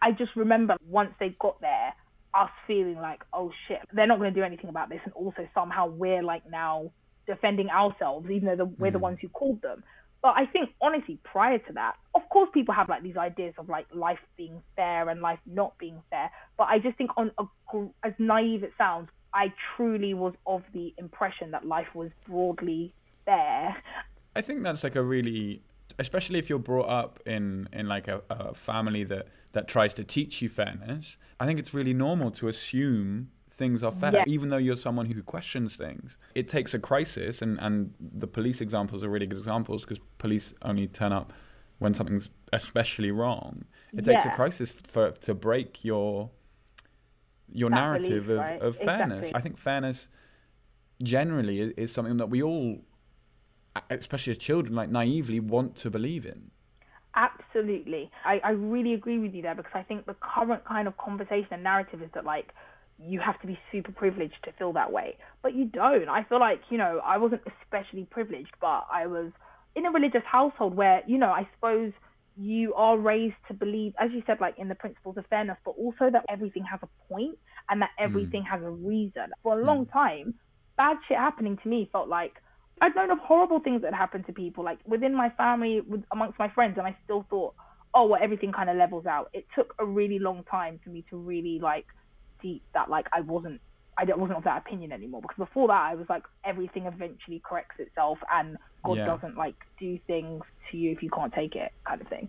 I 0.00 0.12
just 0.12 0.34
remember 0.36 0.76
once 0.88 1.12
they 1.18 1.36
got 1.40 1.60
there, 1.60 1.94
us 2.34 2.50
feeling 2.66 2.96
like, 2.96 3.22
oh 3.32 3.50
shit, 3.66 3.80
they're 3.92 4.06
not 4.06 4.18
going 4.18 4.32
to 4.32 4.38
do 4.38 4.44
anything 4.44 4.70
about 4.70 4.88
this. 4.88 5.00
And 5.04 5.12
also 5.14 5.48
somehow 5.54 5.88
we're 5.88 6.22
like 6.22 6.48
now 6.48 6.90
defending 7.28 7.68
ourselves, 7.70 8.28
even 8.30 8.48
though 8.48 8.56
the, 8.56 8.64
we're 8.64 8.88
mm. 8.88 8.92
the 8.94 8.98
hmm. 8.98 9.02
ones 9.02 9.18
who 9.22 9.28
called 9.28 9.62
them. 9.62 9.84
But 10.20 10.34
I 10.36 10.46
think 10.46 10.70
honestly, 10.82 11.20
prior 11.22 11.58
to 11.58 11.72
that, 11.74 11.94
of 12.16 12.22
course, 12.28 12.50
people 12.52 12.74
have 12.74 12.88
like 12.88 13.04
these 13.04 13.16
ideas 13.16 13.54
of 13.56 13.68
like 13.68 13.86
life 13.94 14.18
being 14.36 14.60
fair 14.74 15.08
and 15.08 15.20
life 15.20 15.38
not 15.46 15.78
being 15.78 16.02
fair. 16.10 16.30
But 16.56 16.64
I 16.64 16.80
just 16.80 16.98
think 16.98 17.10
on 17.16 17.30
a, 17.38 17.44
as 18.02 18.14
naive 18.18 18.64
it 18.64 18.72
sounds, 18.76 19.10
I 19.32 19.52
truly 19.76 20.14
was 20.14 20.34
of 20.44 20.64
the 20.72 20.92
impression 20.98 21.52
that 21.52 21.64
life 21.64 21.94
was 21.94 22.10
broadly 22.26 22.92
fair. 23.24 23.76
I 24.34 24.40
think 24.40 24.64
that's 24.64 24.82
like 24.82 24.96
a 24.96 25.02
really 25.02 25.62
especially 25.98 26.38
if 26.38 26.48
you're 26.48 26.58
brought 26.58 26.88
up 26.88 27.20
in 27.26 27.68
in 27.72 27.86
like 27.86 28.08
a, 28.08 28.22
a, 28.30 28.54
family 28.54 29.04
that 29.04 29.28
that 29.52 29.68
tries 29.68 29.94
to 29.94 30.04
teach 30.04 30.42
you 30.42 30.48
fairness 30.48 31.16
i 31.40 31.46
think 31.46 31.58
it's 31.58 31.72
really 31.72 31.94
normal 31.94 32.30
to 32.30 32.46
assume 32.48 33.30
things 33.58 33.82
are 33.82 33.92
fair, 33.92 34.12
yeah. 34.14 34.24
even 34.26 34.48
though 34.48 34.56
you're 34.56 34.76
someone 34.76 35.06
who 35.06 35.22
questions 35.22 35.74
things. 35.74 36.16
It 36.34 36.48
takes 36.48 36.72
a 36.72 36.78
crisis, 36.78 37.42
and, 37.42 37.58
and 37.60 37.92
the 38.00 38.26
police 38.26 38.60
examples 38.60 39.02
are 39.02 39.10
really 39.10 39.26
good 39.26 39.38
examples 39.38 39.82
because 39.82 39.98
police 40.18 40.54
only 40.62 40.86
turn 40.86 41.12
up 41.12 41.32
when 41.78 41.92
something's 41.92 42.30
especially 42.52 43.10
wrong. 43.10 43.64
It 43.92 44.06
yeah. 44.06 44.14
takes 44.14 44.26
a 44.26 44.30
crisis 44.30 44.72
for 44.72 45.10
to 45.10 45.34
break 45.34 45.84
your 45.84 46.30
your 47.50 47.70
that 47.70 47.76
narrative 47.76 48.26
belief, 48.26 48.30
of, 48.30 48.38
right? 48.38 48.62
of 48.62 48.76
fairness. 48.76 49.18
Exactly. 49.18 49.34
I 49.34 49.40
think 49.42 49.58
fairness 49.58 50.08
generally 51.02 51.60
is, 51.60 51.72
is 51.76 51.92
something 51.92 52.16
that 52.18 52.30
we 52.30 52.42
all, 52.42 52.78
especially 53.90 54.32
as 54.32 54.38
children, 54.38 54.74
like 54.74 54.90
naively 54.90 55.40
want 55.40 55.76
to 55.76 55.90
believe 55.90 56.26
in. 56.26 56.50
Absolutely. 57.14 58.10
I, 58.24 58.40
I 58.44 58.50
really 58.50 58.94
agree 58.94 59.18
with 59.18 59.34
you 59.34 59.42
there 59.42 59.54
because 59.54 59.72
I 59.74 59.82
think 59.82 60.06
the 60.06 60.14
current 60.20 60.64
kind 60.64 60.86
of 60.86 60.96
conversation 60.98 61.48
and 61.50 61.64
narrative 61.64 62.02
is 62.02 62.10
that 62.14 62.24
like 62.24 62.50
you 62.98 63.20
have 63.20 63.40
to 63.40 63.46
be 63.46 63.58
super 63.70 63.92
privileged 63.92 64.36
to 64.44 64.52
feel 64.58 64.72
that 64.72 64.92
way. 64.92 65.16
But 65.42 65.54
you 65.54 65.66
don't. 65.66 66.08
I 66.08 66.24
feel 66.24 66.40
like, 66.40 66.60
you 66.70 66.78
know, 66.78 67.00
I 67.04 67.18
wasn't 67.18 67.42
especially 67.62 68.06
privileged, 68.10 68.52
but 68.60 68.86
I 68.92 69.06
was 69.06 69.30
in 69.76 69.86
a 69.86 69.90
religious 69.90 70.22
household 70.24 70.74
where, 70.74 71.02
you 71.06 71.18
know, 71.18 71.30
I 71.30 71.48
suppose 71.54 71.92
you 72.36 72.74
are 72.74 72.98
raised 72.98 73.36
to 73.48 73.54
believe, 73.54 73.94
as 73.98 74.10
you 74.12 74.22
said, 74.26 74.38
like 74.40 74.58
in 74.58 74.68
the 74.68 74.74
principles 74.74 75.16
of 75.16 75.26
fairness, 75.26 75.58
but 75.64 75.72
also 75.72 76.10
that 76.10 76.24
everything 76.28 76.64
has 76.64 76.80
a 76.82 76.88
point 77.12 77.38
and 77.68 77.82
that 77.82 77.90
everything 77.98 78.42
mm. 78.42 78.50
has 78.50 78.62
a 78.62 78.70
reason. 78.70 79.30
For 79.42 79.60
a 79.60 79.64
long 79.64 79.86
mm. 79.86 79.92
time, 79.92 80.34
bad 80.76 80.96
shit 81.06 81.18
happening 81.18 81.58
to 81.62 81.68
me 81.68 81.88
felt 81.92 82.08
like 82.08 82.34
I'd 82.80 82.94
known 82.94 83.10
of 83.10 83.18
horrible 83.18 83.60
things 83.60 83.82
that 83.82 83.94
happened 83.94 84.26
to 84.26 84.32
people, 84.32 84.64
like 84.64 84.78
within 84.86 85.14
my 85.14 85.30
family, 85.30 85.80
with, 85.80 86.04
amongst 86.12 86.38
my 86.38 86.48
friends, 86.48 86.78
and 86.78 86.86
I 86.86 86.96
still 87.04 87.26
thought, 87.28 87.54
oh, 87.94 88.06
well, 88.06 88.20
everything 88.22 88.52
kind 88.52 88.70
of 88.70 88.76
levels 88.76 89.06
out. 89.06 89.30
It 89.32 89.46
took 89.54 89.74
a 89.78 89.84
really 89.84 90.18
long 90.18 90.44
time 90.50 90.78
for 90.84 90.90
me 90.90 91.04
to 91.10 91.16
really 91.16 91.58
like 91.60 91.86
deep 92.42 92.62
that 92.74 92.90
like 92.90 93.06
I 93.12 93.20
wasn't 93.20 93.60
I 93.96 94.04
wasn't 94.04 94.38
of 94.38 94.44
that 94.44 94.58
opinion 94.58 94.92
anymore 94.92 95.22
because 95.22 95.36
before 95.36 95.68
that 95.68 95.82
I 95.82 95.94
was 95.94 96.06
like 96.08 96.22
everything 96.44 96.86
eventually 96.86 97.42
corrects 97.44 97.76
itself 97.78 98.18
and 98.32 98.56
God 98.84 98.98
yeah. 98.98 99.06
doesn't 99.06 99.36
like 99.36 99.56
do 99.78 99.98
things 100.06 100.42
to 100.70 100.76
you 100.76 100.92
if 100.92 101.02
you 101.02 101.10
can't 101.10 101.32
take 101.32 101.56
it 101.56 101.72
kind 101.86 102.00
of 102.00 102.08
thing. 102.08 102.28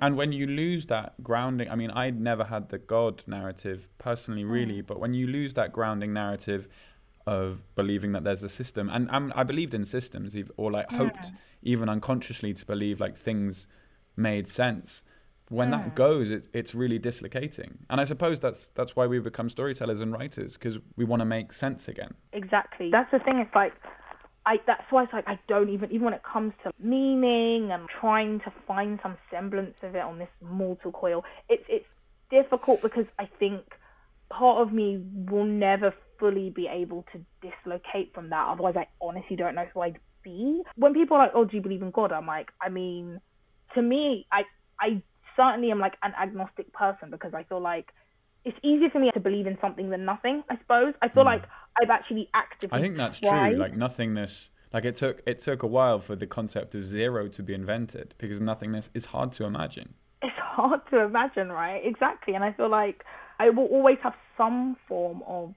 And 0.00 0.16
when 0.16 0.32
you 0.32 0.46
lose 0.46 0.86
that 0.86 1.14
grounding, 1.22 1.70
I 1.70 1.74
mean, 1.74 1.90
I 1.90 2.10
never 2.10 2.44
had 2.44 2.68
the 2.68 2.78
God 2.78 3.22
narrative 3.26 3.88
personally, 3.98 4.44
mm. 4.44 4.50
really, 4.50 4.80
but 4.82 5.00
when 5.00 5.14
you 5.14 5.26
lose 5.26 5.54
that 5.54 5.72
grounding 5.72 6.12
narrative 6.12 6.68
of 7.26 7.62
believing 7.74 8.12
that 8.12 8.22
there's 8.22 8.42
a 8.42 8.48
system, 8.48 8.90
and, 8.90 9.08
and 9.10 9.32
I 9.34 9.42
believed 9.42 9.72
in 9.72 9.86
systems, 9.86 10.36
or 10.58 10.70
like 10.70 10.90
hoped, 10.90 11.32
even 11.62 11.88
unconsciously, 11.88 12.52
to 12.52 12.66
believe 12.66 13.00
like 13.00 13.16
things 13.16 13.66
made 14.16 14.48
sense 14.48 15.02
when 15.48 15.70
that 15.70 15.94
goes, 15.94 16.30
it, 16.30 16.48
it's 16.52 16.74
really 16.74 16.98
dislocating. 16.98 17.78
And 17.88 18.00
I 18.00 18.04
suppose 18.04 18.40
that's 18.40 18.70
that's 18.74 18.96
why 18.96 19.06
we 19.06 19.18
become 19.20 19.48
storytellers 19.48 20.00
and 20.00 20.12
writers 20.12 20.54
because 20.54 20.78
we 20.96 21.04
want 21.04 21.20
to 21.20 21.26
make 21.26 21.52
sense 21.52 21.88
again. 21.88 22.14
Exactly. 22.32 22.90
That's 22.90 23.10
the 23.12 23.20
thing. 23.20 23.38
It's 23.38 23.54
like 23.54 23.72
I. 24.44 24.56
That's 24.66 24.84
why 24.90 25.04
it's 25.04 25.12
like 25.12 25.28
I 25.28 25.38
don't 25.46 25.68
even 25.68 25.90
even 25.92 26.04
when 26.04 26.14
it 26.14 26.22
comes 26.24 26.52
to 26.64 26.72
meaning 26.80 27.70
and 27.70 27.88
trying 27.88 28.40
to 28.40 28.52
find 28.66 28.98
some 29.02 29.16
semblance 29.30 29.78
of 29.82 29.94
it 29.94 30.02
on 30.02 30.18
this 30.18 30.28
mortal 30.42 30.90
coil. 30.90 31.24
It's 31.48 31.64
it's 31.68 31.86
difficult 32.28 32.82
because 32.82 33.06
I 33.18 33.28
think 33.38 33.62
part 34.28 34.66
of 34.66 34.72
me 34.72 35.00
will 35.30 35.44
never 35.44 35.94
fully 36.18 36.50
be 36.50 36.66
able 36.66 37.04
to 37.12 37.24
dislocate 37.40 38.12
from 38.14 38.30
that. 38.30 38.48
Otherwise, 38.48 38.74
I 38.76 38.88
honestly 39.00 39.36
don't 39.36 39.54
know 39.54 39.66
who 39.72 39.80
I'd 39.82 39.98
be. 40.24 40.62
When 40.74 40.92
people 40.92 41.16
are 41.16 41.26
like, 41.26 41.32
"Oh, 41.36 41.44
do 41.44 41.56
you 41.56 41.62
believe 41.62 41.82
in 41.82 41.92
God?" 41.92 42.10
I'm 42.10 42.26
like, 42.26 42.50
I 42.60 42.68
mean, 42.68 43.20
to 43.74 43.82
me, 43.82 44.26
I 44.32 44.42
I 44.80 45.02
certainly 45.36 45.70
am 45.70 45.78
like 45.78 45.94
an 46.02 46.12
agnostic 46.20 46.72
person 46.72 47.10
because 47.10 47.34
I 47.34 47.44
feel 47.44 47.60
like 47.60 47.92
it's 48.44 48.56
easier 48.62 48.90
for 48.90 49.00
me 49.00 49.10
to 49.12 49.20
believe 49.20 49.46
in 49.46 49.58
something 49.60 49.90
than 49.90 50.04
nothing. 50.04 50.42
I 50.48 50.56
suppose 50.58 50.94
I 51.02 51.08
feel 51.08 51.24
mm. 51.24 51.26
like 51.26 51.42
I've 51.80 51.90
actually 51.90 52.28
actively. 52.34 52.78
I 52.78 52.80
think 52.80 52.96
that's 52.96 53.20
tried. 53.20 53.50
true. 53.50 53.58
Like 53.58 53.76
nothingness. 53.76 54.50
Like 54.72 54.84
it 54.84 54.96
took 54.96 55.22
it 55.26 55.40
took 55.40 55.62
a 55.62 55.66
while 55.66 56.00
for 56.00 56.16
the 56.16 56.26
concept 56.26 56.74
of 56.74 56.86
zero 56.86 57.28
to 57.28 57.42
be 57.42 57.54
invented 57.54 58.14
because 58.18 58.40
nothingness 58.40 58.90
is 58.94 59.06
hard 59.06 59.32
to 59.32 59.44
imagine. 59.44 59.94
It's 60.22 60.36
hard 60.38 60.80
to 60.90 61.00
imagine, 61.00 61.50
right? 61.50 61.80
Exactly, 61.84 62.34
and 62.34 62.44
I 62.44 62.52
feel 62.52 62.68
like 62.70 63.04
I 63.38 63.50
will 63.50 63.66
always 63.66 63.98
have 64.02 64.14
some 64.36 64.76
form 64.88 65.22
of 65.26 65.54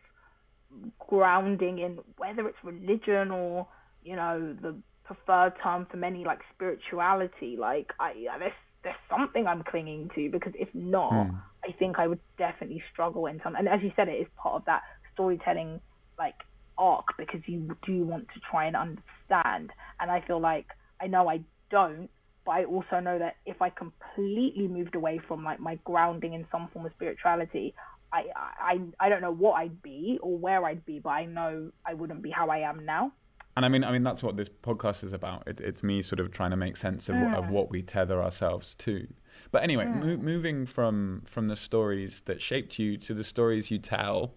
grounding 1.00 1.80
in 1.80 2.00
whether 2.18 2.48
it's 2.48 2.58
religion 2.64 3.32
or 3.32 3.68
you 4.04 4.16
know 4.16 4.56
the 4.62 4.76
preferred 5.04 5.54
term 5.62 5.88
for 5.90 5.98
many 5.98 6.24
like 6.24 6.40
spirituality. 6.54 7.56
Like 7.58 7.92
I, 8.00 8.14
there's 8.38 8.52
there's 8.84 8.96
something 9.10 9.48
I'm 9.48 9.64
clinging 9.64 10.10
to 10.16 10.30
because 10.30 10.54
if 10.58 10.70
not, 10.74 11.12
mm. 11.12 11.42
I 11.68 11.72
think 11.74 12.00
I 12.00 12.08
would 12.08 12.20
definitely 12.38 12.82
struggle 12.92 13.26
in 13.26 13.42
some. 13.44 13.56
And 13.56 13.68
as 13.68 13.82
you 13.82 13.92
said, 13.96 14.08
it 14.08 14.14
is 14.14 14.28
part 14.38 14.56
of 14.56 14.66
that 14.66 14.84
storytelling 15.14 15.82
like 16.18 16.36
arc 16.78 17.06
because 17.18 17.42
you 17.46 17.76
do 17.86 18.06
want 18.06 18.28
to 18.34 18.40
try 18.50 18.66
and 18.66 18.76
understand. 18.76 19.72
And 20.00 20.10
I 20.10 20.22
feel 20.26 20.40
like 20.40 20.68
I 21.02 21.08
know 21.08 21.30
I 21.30 21.42
don't, 21.70 22.10
but 22.46 22.52
I 22.52 22.64
also 22.64 23.00
know 23.00 23.20
that 23.20 23.36
if 23.46 23.62
I 23.62 23.70
completely 23.70 24.68
moved 24.68 24.96
away 24.96 25.20
from 25.28 25.44
like 25.44 25.60
my 25.60 25.78
grounding 25.84 26.34
in 26.34 26.46
some 26.52 26.70
form 26.74 26.86
of 26.86 26.94
spirituality, 26.94 27.74
I 28.12 28.24
I 28.36 28.80
I 29.00 29.10
don't 29.10 29.22
know 29.22 29.34
what 29.34 29.54
I'd 29.54 29.82
be 29.82 30.20
or 30.22 30.38
where 30.38 30.66
I'd 30.66 30.86
be, 30.86 31.00
but 31.00 31.10
I 31.10 31.26
know 31.26 31.72
I 31.86 31.94
wouldn't 31.94 32.22
be 32.22 32.32
how 32.32 32.50
I 32.50 32.60
am 32.60 32.86
now. 32.86 33.12
And 33.56 33.66
I 33.66 33.70
mean, 33.70 33.84
I 33.84 33.92
mean 33.92 34.04
that's 34.04 34.24
what 34.24 34.38
this 34.38 34.50
podcast 34.50 35.04
is 35.04 35.14
about. 35.14 35.44
It, 35.48 35.60
it's 35.60 35.84
me 35.84 36.02
sort 36.02 36.20
of 36.20 36.32
trying 36.32 36.52
to 36.52 36.58
make 36.58 36.78
sense 36.78 37.10
of, 37.10 37.16
mm. 37.16 37.36
of 37.36 37.50
what 37.50 37.70
we 37.70 37.82
tether 37.82 38.22
ourselves 38.22 38.76
to. 38.76 39.08
But 39.52 39.64
anyway, 39.64 39.86
mm. 39.86 40.00
mo- 40.00 40.18
moving 40.18 40.66
from 40.66 41.24
from 41.26 41.48
the 41.48 41.56
stories 41.56 42.22
that 42.26 42.42
shaped 42.42 42.80
you 42.80 42.98
to 42.98 43.14
the 43.14 43.24
stories 43.24 43.72
you 43.72 43.80
tell, 43.80 44.36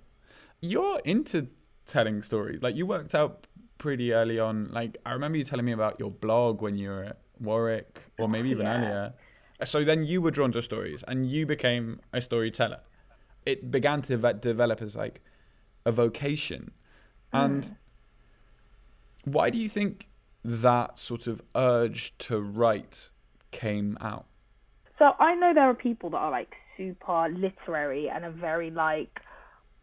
you're 0.60 1.00
into 1.04 1.48
telling 1.86 2.22
stories. 2.22 2.62
Like 2.62 2.74
you 2.74 2.86
worked 2.86 3.14
out 3.14 3.46
pretty 3.78 4.12
early 4.12 4.38
on. 4.38 4.70
Like 4.72 4.96
I 5.04 5.12
remember 5.12 5.38
you 5.38 5.44
telling 5.44 5.66
me 5.66 5.72
about 5.72 5.98
your 5.98 6.10
blog 6.10 6.62
when 6.62 6.76
you 6.76 6.88
were 6.90 7.04
at 7.04 7.18
Warwick, 7.40 8.00
or 8.18 8.28
maybe 8.28 8.50
even 8.50 8.66
yeah. 8.66 8.76
earlier. 8.76 9.14
So 9.64 9.84
then 9.84 10.04
you 10.04 10.20
were 10.20 10.30
drawn 10.30 10.52
to 10.52 10.62
stories, 10.62 11.04
and 11.06 11.30
you 11.30 11.46
became 11.46 12.00
a 12.12 12.20
storyteller. 12.20 12.80
It 13.44 13.70
began 13.70 14.02
to 14.02 14.16
develop 14.34 14.82
as 14.82 14.96
like 14.96 15.20
a 15.84 15.92
vocation, 15.92 16.72
and 17.32 17.64
mm. 17.64 17.76
Why 19.24 19.50
do 19.50 19.58
you 19.58 19.68
think 19.68 20.08
that 20.44 20.98
sort 20.98 21.26
of 21.26 21.40
urge 21.54 22.14
to 22.18 22.40
write 22.40 23.10
came 23.50 23.96
out? 24.00 24.26
So 24.98 25.12
I 25.18 25.34
know 25.34 25.52
there 25.54 25.68
are 25.68 25.74
people 25.74 26.10
that 26.10 26.18
are 26.18 26.30
like 26.30 26.54
super 26.76 27.28
literary 27.28 28.08
and 28.08 28.24
are 28.24 28.30
very 28.30 28.70
like 28.70 29.20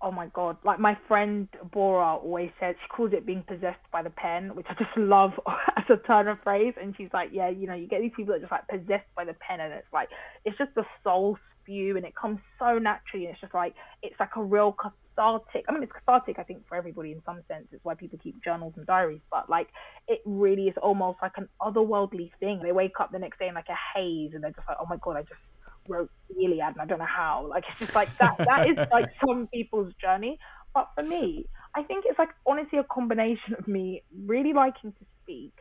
oh 0.01 0.11
my 0.11 0.27
god, 0.27 0.57
like 0.63 0.79
my 0.79 0.97
friend 1.07 1.47
Bora 1.71 2.15
always 2.15 2.51
says, 2.59 2.75
she 2.81 2.87
calls 2.87 3.11
it 3.13 3.25
being 3.25 3.43
possessed 3.45 3.83
by 3.91 4.01
the 4.01 4.09
pen, 4.09 4.55
which 4.55 4.65
I 4.69 4.73
just 4.73 4.91
love 4.97 5.31
as 5.77 5.83
a 5.89 5.97
turn 6.07 6.27
of 6.27 6.37
phrase. 6.43 6.73
And 6.81 6.95
she's 6.97 7.09
like, 7.13 7.29
yeah, 7.33 7.49
you 7.49 7.67
know, 7.67 7.73
you 7.73 7.87
get 7.87 8.01
these 8.01 8.11
people 8.15 8.33
that 8.33 8.37
are 8.37 8.47
just 8.47 8.51
like 8.51 8.67
possessed 8.67 9.07
by 9.15 9.25
the 9.25 9.33
pen, 9.33 9.59
and 9.59 9.73
it's 9.73 9.91
like 9.93 10.09
it's 10.45 10.57
just 10.57 10.73
the 10.75 10.85
soul 11.03 11.37
spew, 11.69 11.97
and 11.97 12.05
it 12.05 12.15
comes 12.15 12.39
so 12.57 12.77
naturally, 12.77 13.25
and 13.25 13.33
it's 13.33 13.41
just 13.41 13.53
like 13.53 13.75
it's 14.01 14.19
like 14.19 14.35
a 14.35 14.43
real 14.43 14.73
cathartic. 14.73 15.65
I 15.67 15.73
mean, 15.73 15.83
it's 15.83 15.91
cathartic, 15.91 16.39
I 16.39 16.43
think, 16.43 16.67
for 16.67 16.75
everybody 16.75 17.11
in 17.11 17.21
some 17.25 17.41
sense. 17.47 17.67
It's 17.71 17.83
why 17.83 17.95
people 17.95 18.19
keep 18.21 18.43
journals 18.43 18.73
and 18.77 18.85
diaries, 18.85 19.21
but 19.31 19.49
like 19.49 19.67
it 20.07 20.21
really 20.25 20.67
is 20.67 20.75
almost 20.81 21.19
like 21.21 21.33
an 21.37 21.47
otherworldly 21.61 22.31
thing. 22.39 22.61
They 22.63 22.71
wake 22.71 22.99
up 22.99 23.11
the 23.11 23.19
next 23.19 23.39
day 23.39 23.47
in 23.47 23.55
like 23.55 23.69
a 23.69 23.97
haze, 23.97 24.31
and 24.33 24.43
they're 24.43 24.51
just 24.51 24.67
like, 24.67 24.77
oh 24.79 24.87
my 24.89 24.97
god, 24.97 25.17
I 25.17 25.21
just 25.21 25.41
wrote 25.87 26.11
the 26.29 26.45
Iliad 26.45 26.73
and 26.73 26.81
I 26.81 26.85
don't 26.85 26.99
know 26.99 27.05
how. 27.05 27.47
Like 27.49 27.63
it's 27.69 27.79
just 27.79 27.95
like 27.95 28.09
that 28.19 28.37
that 28.39 28.69
is 28.69 28.77
like 28.91 29.09
some 29.25 29.47
people's 29.53 29.93
journey. 30.01 30.39
But 30.73 30.89
for 30.95 31.03
me, 31.03 31.45
I 31.75 31.83
think 31.83 32.05
it's 32.07 32.19
like 32.19 32.29
honestly 32.45 32.79
a 32.79 32.83
combination 32.83 33.55
of 33.57 33.67
me 33.67 34.03
really 34.25 34.53
liking 34.53 34.91
to 34.91 35.05
speak 35.23 35.53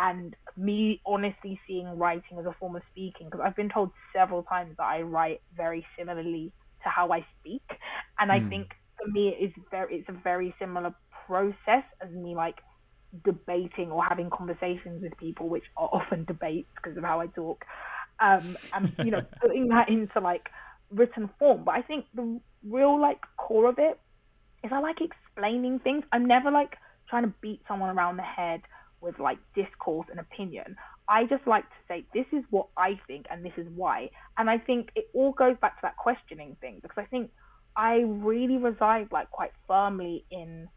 and 0.00 0.34
me 0.56 1.00
honestly 1.04 1.60
seeing 1.66 1.86
writing 1.98 2.38
as 2.38 2.46
a 2.46 2.54
form 2.58 2.76
of 2.76 2.82
speaking 2.90 3.26
because 3.26 3.40
I've 3.44 3.56
been 3.56 3.68
told 3.68 3.90
several 4.14 4.42
times 4.42 4.76
that 4.78 4.84
I 4.84 5.02
write 5.02 5.40
very 5.56 5.84
similarly 5.98 6.52
to 6.82 6.88
how 6.88 7.12
I 7.12 7.26
speak 7.40 7.62
and 8.18 8.30
mm. 8.30 8.34
I 8.34 8.38
hmm. 8.40 8.48
think 8.48 8.70
for 8.96 9.10
me 9.10 9.28
it 9.28 9.44
is 9.44 9.52
very 9.70 9.96
it's 9.96 10.08
a 10.08 10.12
very 10.24 10.54
similar 10.58 10.94
process 11.26 11.84
as 12.00 12.10
me 12.10 12.34
like 12.34 12.56
debating 13.24 13.90
or 13.90 14.02
having 14.04 14.30
conversations 14.30 15.02
with 15.02 15.16
people 15.18 15.48
which 15.48 15.64
are 15.76 15.90
often 15.92 16.24
debates 16.24 16.68
because 16.76 16.96
of 16.96 17.04
how 17.04 17.20
I 17.20 17.26
talk 17.26 17.64
um, 18.20 18.56
and 18.72 18.94
you 18.98 19.10
know 19.10 19.22
putting 19.42 19.68
that 19.68 19.88
into 19.88 20.20
like 20.20 20.48
written 20.90 21.30
form. 21.38 21.64
But 21.64 21.74
I 21.74 21.82
think 21.82 22.06
the 22.14 22.40
real 22.68 23.00
like 23.00 23.20
core 23.36 23.68
of 23.68 23.78
it 23.78 23.98
is 24.62 24.70
I 24.72 24.80
like 24.80 24.98
explaining 25.00 25.80
things. 25.80 26.04
I'm 26.12 26.26
never 26.26 26.50
like 26.50 26.76
trying 27.08 27.24
to 27.24 27.34
beat 27.40 27.60
someone 27.66 27.90
around 27.90 28.16
the 28.16 28.22
head 28.22 28.62
with 29.00 29.18
like 29.18 29.38
discourse 29.54 30.06
and 30.10 30.20
opinion. 30.20 30.76
I 31.08 31.24
just 31.24 31.46
like 31.46 31.64
to 31.64 31.76
say 31.88 32.04
this 32.14 32.26
is 32.32 32.44
what 32.50 32.68
I 32.76 33.00
think 33.06 33.26
and 33.30 33.44
this 33.44 33.52
is 33.56 33.66
why. 33.74 34.10
And 34.38 34.48
I 34.48 34.58
think 34.58 34.90
it 34.94 35.08
all 35.12 35.32
goes 35.32 35.56
back 35.60 35.76
to 35.76 35.82
that 35.82 35.96
questioning 35.96 36.56
thing 36.60 36.80
because 36.82 36.98
I 36.98 37.06
think 37.06 37.30
I 37.76 38.04
really 38.06 38.58
reside 38.58 39.08
like 39.10 39.30
quite 39.30 39.52
firmly 39.66 40.24
in 40.30 40.68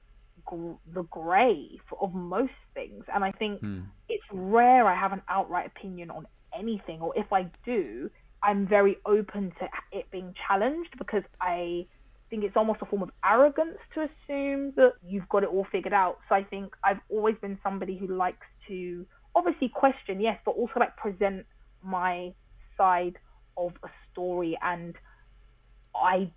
gr- 0.46 0.80
the 0.94 1.04
grey 1.04 1.80
of 2.00 2.14
most 2.14 2.54
things, 2.74 3.06
and 3.14 3.24
I 3.24 3.32
think 3.32 3.60
hmm. 3.60 3.82
it's 4.10 4.24
rare 4.32 4.88
I 4.88 4.96
have 4.96 5.14
an 5.14 5.22
outright 5.28 5.68
opinion 5.68 6.12
on 6.12 6.28
anything, 6.58 7.02
or 7.02 7.18
if 7.18 7.32
I 7.34 7.48
do, 7.66 8.10
I'm 8.42 8.68
very 8.68 8.98
open 9.06 9.54
to 9.60 9.70
it 9.92 10.10
being 10.12 10.34
challenged 10.48 10.98
because 10.98 11.24
I 11.40 11.88
think 12.34 12.44
it's 12.44 12.58
almost 12.58 12.80
a 12.82 12.86
form 12.88 13.04
of 13.04 13.12
arrogance 13.24 13.78
to 13.94 14.02
assume 14.02 14.74
that 14.76 14.94
you've 15.08 15.30
got 15.30 15.44
it 15.44 15.50
all 15.50 15.68
figured 15.72 15.94
out. 15.94 16.18
So 16.28 16.34
I 16.34 16.44
think 16.44 16.74
I've 16.84 16.98
always 17.08 17.36
been 17.40 17.60
somebody 17.62 17.96
who 17.96 18.08
likes 18.08 18.48
to 18.68 19.06
obviously 19.36 19.70
question, 19.70 20.20
yes, 20.20 20.40
but 20.44 20.54
also 20.54 20.80
like 20.80 20.98
present 20.98 21.46
my 21.84 22.34
side 22.76 23.20
of 23.56 23.74
a 23.84 23.88
story 24.12 24.58
and 24.64 24.96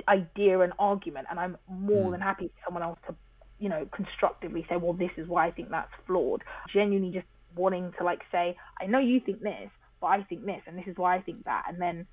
idea 0.07 0.61
and 0.61 0.75
argument. 0.79 1.29
And 1.31 1.41
I'm 1.41 1.57
more 1.67 2.09
mm. 2.09 2.13
than 2.13 2.21
happy 2.21 2.49
for 2.49 2.61
someone 2.67 2.83
else 2.83 2.99
to, 3.07 3.15
you 3.59 3.71
know, 3.71 3.89
constructively 3.91 4.67
say, 4.69 4.77
well, 4.77 4.93
this 4.93 5.13
is 5.17 5.27
why 5.27 5.47
I 5.47 5.51
think 5.51 5.71
that's 5.71 5.93
flawed. 6.07 6.45
Genuinely 6.75 7.11
just 7.11 7.27
wanting 7.57 7.95
to 7.97 8.05
like 8.05 8.21
say, 8.31 8.55
I 8.79 8.85
know 8.85 8.99
you 8.99 9.19
think 9.25 9.41
this, 9.41 9.71
but 10.03 10.09
I 10.09 10.25
think 10.25 10.45
this, 10.45 10.61
and 10.67 10.77
this 10.77 10.87
is 10.87 10.99
why 10.99 11.17
I 11.17 11.23
think 11.23 11.45
that, 11.45 11.65
and 11.67 11.81
then 11.81 12.07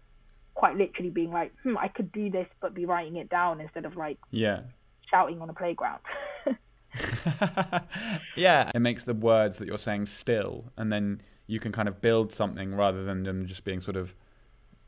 quite 0.53 0.77
literally 0.77 1.09
being 1.09 1.31
like, 1.31 1.53
hmm, 1.63 1.77
I 1.77 1.87
could 1.87 2.11
do 2.11 2.29
this, 2.29 2.47
but 2.61 2.73
be 2.73 2.85
writing 2.85 3.17
it 3.17 3.29
down 3.29 3.61
instead 3.61 3.85
of 3.85 3.95
like 3.95 4.17
yeah 4.31 4.61
shouting 5.09 5.41
on 5.41 5.49
a 5.49 5.53
playground. 5.53 5.99
yeah, 8.35 8.71
it 8.73 8.79
makes 8.79 9.03
the 9.03 9.13
words 9.13 9.57
that 9.57 9.67
you're 9.67 9.77
saying 9.77 10.05
still, 10.05 10.65
and 10.77 10.91
then 10.91 11.21
you 11.47 11.59
can 11.59 11.71
kind 11.71 11.87
of 11.87 12.01
build 12.01 12.33
something 12.33 12.73
rather 12.75 13.03
than 13.03 13.23
them 13.23 13.45
just 13.45 13.63
being 13.63 13.81
sort 13.81 13.95
of 13.95 14.13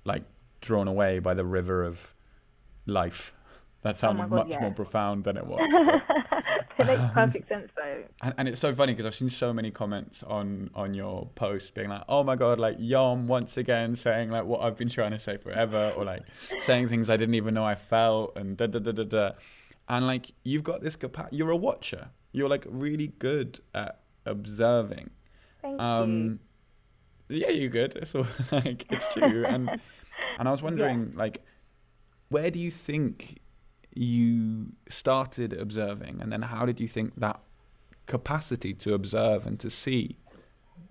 like 0.04 0.24
drawn 0.62 0.88
away 0.88 1.20
by 1.20 1.34
the 1.34 1.46
river 1.46 1.84
of 1.84 2.14
life. 2.86 3.34
That 3.82 3.98
sounded 3.98 4.24
oh 4.24 4.28
God, 4.28 4.36
much 4.36 4.48
yeah. 4.50 4.62
more 4.62 4.72
profound 4.72 5.26
than 5.26 5.38
it 5.38 5.46
was. 5.46 5.60
it 6.78 6.86
makes 6.86 7.14
perfect 7.14 7.48
sense 7.48 7.72
though. 7.76 8.04
And, 8.22 8.34
and 8.38 8.48
it's 8.48 8.60
so 8.60 8.74
funny 8.74 8.94
because 8.94 9.06
I've 9.06 9.16
seen 9.16 9.30
so 9.30 9.54
many 9.54 9.72
comments 9.72 10.24
on 10.24 10.70
on 10.76 10.94
your 10.94 11.28
post 11.36 11.74
being 11.74 11.90
like, 11.90 12.04
"Oh 12.10 12.24
my 12.24 12.36
God, 12.36 12.60
like 12.60 12.76
Yom 12.80 13.28
once 13.28 13.58
again 13.58 13.96
saying 13.96 14.30
like 14.30 14.46
what 14.46 14.62
I've 14.62 14.78
been 14.78 14.90
trying 14.90 15.12
to 15.12 15.20
say 15.20 15.38
forever, 15.38 15.94
or 15.96 16.04
like 16.04 16.24
saying 16.60 16.90
things 16.90 17.10
I 17.10 17.18
didn't 17.18 17.36
even 17.36 17.54
know 17.54 17.66
I 17.66 17.76
felt, 17.76 18.34
and 18.36 18.58
da 18.58 18.68
da 18.68 18.80
da 18.80 18.92
da 18.92 19.04
da." 19.04 19.32
And 19.88 20.08
like 20.08 20.32
you've 20.44 20.64
got 20.64 20.82
this 20.82 20.96
capacity. 20.96 21.38
You're 21.38 21.52
a 21.52 21.56
watcher. 21.56 22.10
You're 22.32 22.50
like 22.50 22.66
really 22.68 23.08
good 23.08 23.60
at 23.74 24.02
observing. 24.26 25.12
Thank 25.62 25.80
um, 25.80 26.40
you. 27.30 27.38
Yeah, 27.38 27.50
you're 27.50 27.70
good. 27.70 27.96
It's 27.96 28.14
all 28.14 28.28
like 28.52 28.86
it's 28.92 29.08
true. 29.14 29.46
and 29.46 29.70
and 30.40 30.48
I 30.48 30.52
was 30.52 30.62
wondering 30.68 31.12
yeah. 31.14 31.20
like, 31.20 31.44
where 32.30 32.52
do 32.52 32.60
you 32.60 32.72
think 32.72 33.40
you 33.96 34.68
started 34.90 35.54
observing, 35.54 36.20
and 36.22 36.32
then 36.32 36.44
how 36.44 36.66
did 36.66 36.80
you 36.80 36.88
think 36.88 37.14
that 37.18 37.40
capacity 38.06 38.74
to 38.74 38.94
observe 38.94 39.48
and 39.48 39.60
to 39.60 39.70
see 39.70 40.18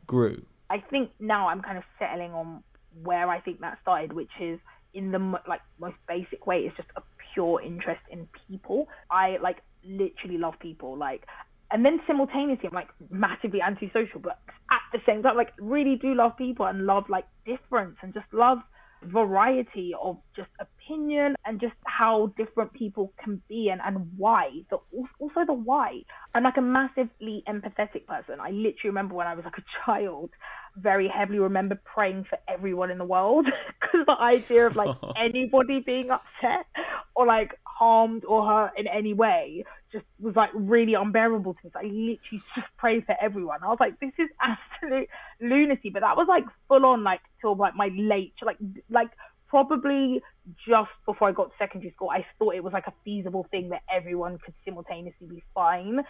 grew? 0.07 0.45
I 0.71 0.79
think 0.79 1.11
now 1.21 1.49
I'm 1.49 1.63
kind 1.63 1.79
of 1.79 1.85
settling 1.99 2.33
on 2.33 2.63
where 3.03 3.29
I 3.29 3.41
think 3.41 3.61
that 3.61 3.79
started, 3.83 4.13
which 4.13 4.31
is 4.41 4.59
in 4.95 5.11
the 5.11 5.19
like 5.47 5.61
most 5.79 5.97
basic 6.09 6.47
way. 6.47 6.61
It's 6.61 6.77
just 6.77 6.89
a 6.97 7.03
pure 7.33 7.61
interest 7.61 8.01
in 8.11 8.29
people. 8.49 8.89
I 9.11 9.37
like 9.43 9.59
literally 9.85 10.39
love 10.39 10.55
people. 10.59 10.97
Like 10.97 11.27
and 11.71 11.85
then 11.85 12.01
simultaneously 12.07 12.69
I'm 12.69 12.75
like 12.75 12.89
massively 13.11 13.61
antisocial, 13.61 14.21
but 14.21 14.39
at 14.71 14.81
the 14.93 15.01
same 15.07 15.23
time 15.23 15.37
like 15.37 15.53
really 15.59 15.97
do 15.97 16.15
love 16.15 16.37
people 16.37 16.67
and 16.67 16.87
love 16.87 17.05
like 17.09 17.27
difference 17.45 17.97
and 18.03 18.15
just 18.15 18.27
love 18.33 18.59
variety 19.05 19.93
of 20.01 20.19
just 20.37 20.51
opinion 20.61 21.35
and 21.45 21.61
just 21.61 21.75
how 21.87 22.33
different 22.37 22.73
people 22.73 23.13
can 23.23 23.43
be 23.49 23.71
and, 23.71 23.81
and 23.85 24.11
why. 24.17 24.51
The, 24.71 24.79
also 25.19 25.45
the 25.47 25.55
why. 25.55 26.01
I'm 26.35 26.45
like 26.45 26.57
a 26.57 26.63
massively 26.63 27.43
empathetic 27.49 28.07
person. 28.07 28.41
I 28.41 28.51
literally 28.51 28.75
remember 28.85 29.15
when 29.15 29.27
I 29.27 29.35
was 29.35 29.45
like 29.45 29.59
a 29.59 29.65
child, 29.87 30.31
very 30.77 31.09
heavily 31.09 31.39
remember 31.39 31.79
praying 31.85 32.25
for 32.29 32.39
everyone 32.49 32.91
in 32.91 32.99
the 32.99 33.05
world 33.05 33.47
because 33.81 34.07
the 34.07 34.21
idea 34.21 34.67
of 34.67 34.77
like 34.77 34.95
anybody 35.17 35.81
being 35.81 36.11
upset 36.11 36.67
or 37.15 37.27
like 37.27 37.59
harmed 37.65 38.25
or 38.25 38.47
hurt 38.47 38.73
in 38.77 38.87
any 38.87 39.15
way 39.15 39.65
just 39.93 40.05
was 40.21 40.35
like 40.37 40.51
really 40.55 40.95
unbearable 40.95 41.55
to 41.55 41.61
me. 41.65 41.71
So 41.73 41.79
I 41.79 41.83
literally 41.85 42.43
just 42.55 42.67
prayed 42.77 43.07
for 43.07 43.15
everyone. 43.21 43.61
I 43.63 43.69
was 43.69 43.79
like, 43.81 43.99
this 44.01 44.13
is 44.19 44.29
absolute 44.41 45.09
lunacy. 45.41 45.91
But 45.91 46.01
that 46.01 46.17
was 46.17 46.27
like 46.29 46.45
full 46.69 46.85
on 46.85 47.05
like 47.05 47.21
till 47.41 47.57
like 47.57 47.77
my 47.77 47.91
late 47.97 48.35
like 48.43 48.59
like 48.91 49.11
probably 49.49 50.21
just 50.67 50.91
before 51.07 51.29
I 51.29 51.33
got 51.33 51.45
to 51.45 51.57
secondary 51.59 51.93
school, 51.93 52.11
I 52.11 52.27
thought 52.39 52.55
it 52.55 52.65
was 52.65 52.73
like 52.73 52.87
a 52.87 52.93
feasible 53.05 53.47
thing 53.51 53.69
that 53.71 53.83
everyone 53.95 54.39
could 54.45 54.55
simultaneously 54.65 55.29
be 55.29 55.43
fine. 55.55 56.01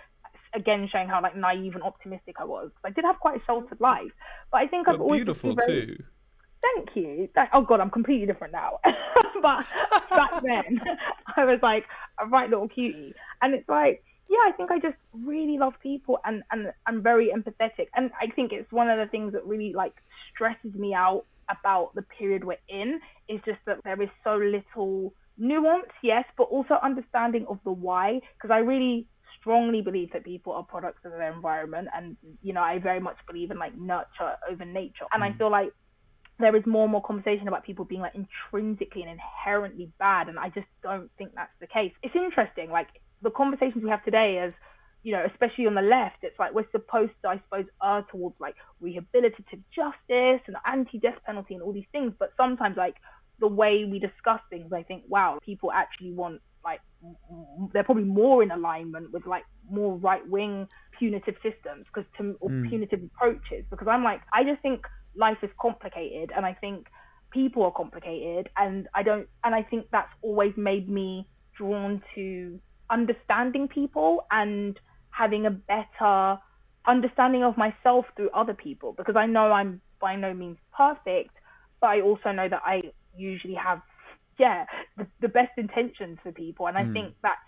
Again, 0.54 0.88
showing 0.90 1.08
how 1.08 1.20
like 1.22 1.36
naive 1.36 1.74
and 1.74 1.82
optimistic 1.82 2.36
I 2.38 2.44
was. 2.44 2.70
I 2.84 2.90
did 2.90 3.04
have 3.04 3.18
quite 3.20 3.40
a 3.40 3.44
sheltered 3.44 3.80
life, 3.80 4.12
but 4.50 4.58
I 4.58 4.66
think 4.66 4.86
but 4.86 4.96
I've 4.96 5.00
always 5.00 5.18
beautiful 5.18 5.54
very... 5.54 5.86
too. 5.86 6.04
thank 6.62 6.88
you. 6.94 7.28
Oh 7.52 7.62
God, 7.62 7.80
I'm 7.80 7.90
completely 7.90 8.26
different 8.26 8.52
now. 8.52 8.78
but 9.42 9.64
back 10.10 10.42
then, 10.42 10.80
I 11.36 11.44
was 11.44 11.58
like 11.62 11.84
a 12.20 12.26
right 12.26 12.48
little 12.48 12.68
cutie, 12.68 13.14
and 13.42 13.54
it's 13.54 13.68
like, 13.68 14.02
yeah, 14.28 14.38
I 14.46 14.52
think 14.56 14.70
I 14.70 14.78
just 14.78 14.96
really 15.12 15.58
love 15.58 15.74
people, 15.82 16.20
and 16.24 16.42
and 16.50 16.72
I'm 16.86 17.02
very 17.02 17.32
empathetic, 17.34 17.88
and 17.94 18.10
I 18.20 18.28
think 18.34 18.52
it's 18.52 18.70
one 18.72 18.88
of 18.88 18.98
the 18.98 19.10
things 19.10 19.32
that 19.32 19.44
really 19.46 19.72
like 19.72 19.94
stresses 20.32 20.74
me 20.74 20.94
out 20.94 21.24
about 21.50 21.94
the 21.94 22.02
period 22.02 22.44
we're 22.44 22.56
in 22.68 23.00
is 23.28 23.40
just 23.44 23.58
that 23.66 23.78
there 23.84 24.00
is 24.00 24.08
so 24.22 24.36
little 24.36 25.12
nuance, 25.36 25.90
yes, 26.02 26.24
but 26.36 26.44
also 26.44 26.74
understanding 26.82 27.46
of 27.48 27.58
the 27.64 27.72
why, 27.72 28.20
because 28.36 28.50
I 28.50 28.58
really 28.58 29.06
strongly 29.44 29.82
believe 29.82 30.10
that 30.12 30.24
people 30.24 30.54
are 30.54 30.62
products 30.62 31.04
of 31.04 31.12
their 31.12 31.30
environment 31.32 31.86
and 31.94 32.16
you 32.42 32.52
know 32.52 32.62
i 32.62 32.78
very 32.78 33.00
much 33.00 33.16
believe 33.26 33.50
in 33.50 33.58
like 33.58 33.76
nurture 33.76 34.36
over 34.50 34.64
nature 34.64 35.04
and 35.12 35.22
mm. 35.22 35.32
i 35.32 35.36
feel 35.36 35.50
like 35.50 35.70
there 36.40 36.56
is 36.56 36.64
more 36.66 36.84
and 36.84 36.92
more 36.92 37.02
conversation 37.02 37.46
about 37.46 37.62
people 37.64 37.84
being 37.84 38.00
like 38.00 38.14
intrinsically 38.14 39.02
and 39.02 39.10
inherently 39.10 39.92
bad 39.98 40.28
and 40.28 40.38
i 40.38 40.48
just 40.48 40.66
don't 40.82 41.10
think 41.18 41.30
that's 41.34 41.52
the 41.60 41.66
case 41.66 41.92
it's 42.02 42.16
interesting 42.16 42.70
like 42.70 42.88
the 43.22 43.30
conversations 43.30 43.84
we 43.84 43.90
have 43.90 44.04
today 44.04 44.38
as 44.38 44.52
you 45.02 45.12
know 45.12 45.24
especially 45.30 45.66
on 45.66 45.74
the 45.74 45.82
left 45.82 46.16
it's 46.22 46.38
like 46.38 46.54
we're 46.54 46.70
supposed 46.72 47.12
to 47.22 47.28
i 47.28 47.40
suppose 47.44 47.66
err 47.84 48.04
towards 48.10 48.34
like 48.40 48.54
rehabilitative 48.82 49.62
justice 49.74 50.42
and 50.46 50.56
anti-death 50.66 51.18
penalty 51.26 51.54
and 51.54 51.62
all 51.62 51.72
these 51.72 51.84
things 51.92 52.12
but 52.18 52.30
sometimes 52.36 52.76
like 52.76 52.96
the 53.40 53.46
way 53.46 53.84
we 53.84 53.98
discuss 53.98 54.40
things 54.48 54.72
i 54.72 54.82
think 54.82 55.02
wow 55.08 55.38
people 55.44 55.70
actually 55.70 56.12
want 56.12 56.40
they're 57.72 57.84
probably 57.84 58.04
more 58.04 58.42
in 58.42 58.50
alignment 58.50 59.12
with 59.12 59.26
like 59.26 59.44
more 59.70 59.96
right 59.96 60.26
wing 60.28 60.66
punitive 60.98 61.34
systems 61.42 61.84
because 61.86 62.08
to 62.16 62.36
or 62.40 62.48
mm. 62.48 62.68
punitive 62.68 63.00
approaches 63.02 63.64
because 63.70 63.88
i'm 63.88 64.02
like 64.02 64.20
i 64.32 64.42
just 64.42 64.60
think 64.62 64.84
life 65.16 65.38
is 65.42 65.50
complicated 65.60 66.32
and 66.36 66.44
I 66.44 66.54
think 66.54 66.86
people 67.30 67.62
are 67.64 67.72
complicated 67.72 68.48
and 68.56 68.88
I 68.94 69.02
don't 69.02 69.26
and 69.42 69.54
I 69.54 69.62
think 69.62 69.86
that's 69.90 70.12
always 70.22 70.52
made 70.56 70.88
me 70.88 71.26
drawn 71.56 72.02
to 72.14 72.58
understanding 72.90 73.68
people 73.68 74.26
and 74.30 74.78
having 75.10 75.46
a 75.46 75.50
better 75.50 76.38
understanding 76.86 77.42
of 77.44 77.56
myself 77.56 78.04
through 78.16 78.30
other 78.30 78.54
people 78.54 78.94
because 78.96 79.16
I 79.16 79.26
know 79.26 79.52
I'm 79.52 79.80
by 80.00 80.16
no 80.16 80.34
means 80.34 80.58
perfect, 80.76 81.30
but 81.80 81.88
I 81.88 82.00
also 82.00 82.30
know 82.32 82.48
that 82.48 82.62
I 82.64 82.82
usually 83.16 83.54
have 83.54 83.80
yeah, 84.38 84.64
the, 84.96 85.06
the 85.20 85.28
best 85.28 85.52
intentions 85.56 86.18
for 86.22 86.32
people 86.32 86.66
and 86.66 86.76
I 86.76 86.84
mm. 86.84 86.92
think 86.92 87.14
that's 87.22 87.38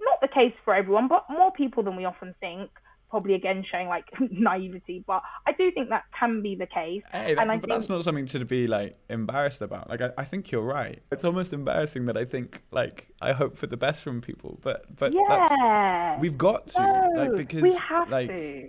not 0.00 0.20
the 0.20 0.28
case 0.28 0.54
for 0.64 0.74
everyone, 0.74 1.08
but 1.08 1.24
more 1.30 1.52
people 1.52 1.82
than 1.82 1.96
we 1.96 2.04
often 2.04 2.34
think 2.40 2.70
probably 3.08 3.34
again 3.34 3.64
showing 3.70 3.88
like 3.88 4.04
naivety, 4.30 5.04
but 5.06 5.22
I 5.46 5.52
do 5.52 5.70
think 5.72 5.88
that 5.90 6.04
can 6.18 6.42
be 6.42 6.54
the 6.54 6.66
case. 6.66 7.02
Hey, 7.12 7.34
that, 7.34 7.42
and 7.42 7.50
I 7.50 7.54
but 7.54 7.62
think... 7.62 7.68
that's 7.68 7.88
not 7.88 8.04
something 8.04 8.26
to 8.26 8.44
be 8.44 8.66
like 8.66 8.98
embarrassed 9.08 9.62
about. 9.62 9.88
Like 9.88 10.00
I, 10.00 10.10
I 10.18 10.24
think 10.24 10.50
you're 10.50 10.62
right. 10.62 11.02
It's 11.12 11.24
almost 11.24 11.52
embarrassing 11.52 12.06
that 12.06 12.16
I 12.16 12.24
think 12.24 12.62
like 12.70 13.08
I 13.20 13.32
hope 13.32 13.56
for 13.56 13.66
the 13.66 13.76
best 13.76 14.02
from 14.02 14.20
people, 14.20 14.58
but 14.62 14.94
but 14.96 15.12
yeah. 15.12 15.20
that's 15.28 16.20
we've 16.20 16.38
got 16.38 16.68
to 16.68 17.10
no, 17.14 17.22
like 17.22 17.36
because 17.36 17.62
we 17.62 17.74
have 17.74 18.10
like 18.10 18.28
to. 18.28 18.68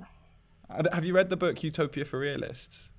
have 0.94 1.06
you 1.06 1.14
read 1.14 1.30
the 1.30 1.38
book 1.38 1.64
Utopia 1.64 2.06
for 2.06 2.20
Realists? 2.20 2.90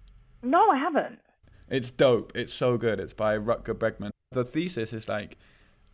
No, 0.43 0.71
I 0.71 0.77
haven't. 0.77 1.21
It's 1.69 1.91
dope. 1.91 2.33
It's 2.35 2.53
so 2.53 2.77
good. 2.77 2.99
It's 2.99 3.13
by 3.13 3.37
Rutger 3.37 3.75
Bregman. 3.75 4.11
The 4.33 4.45
thesis 4.45 4.93
is 4.93 5.09
like 5.09 5.39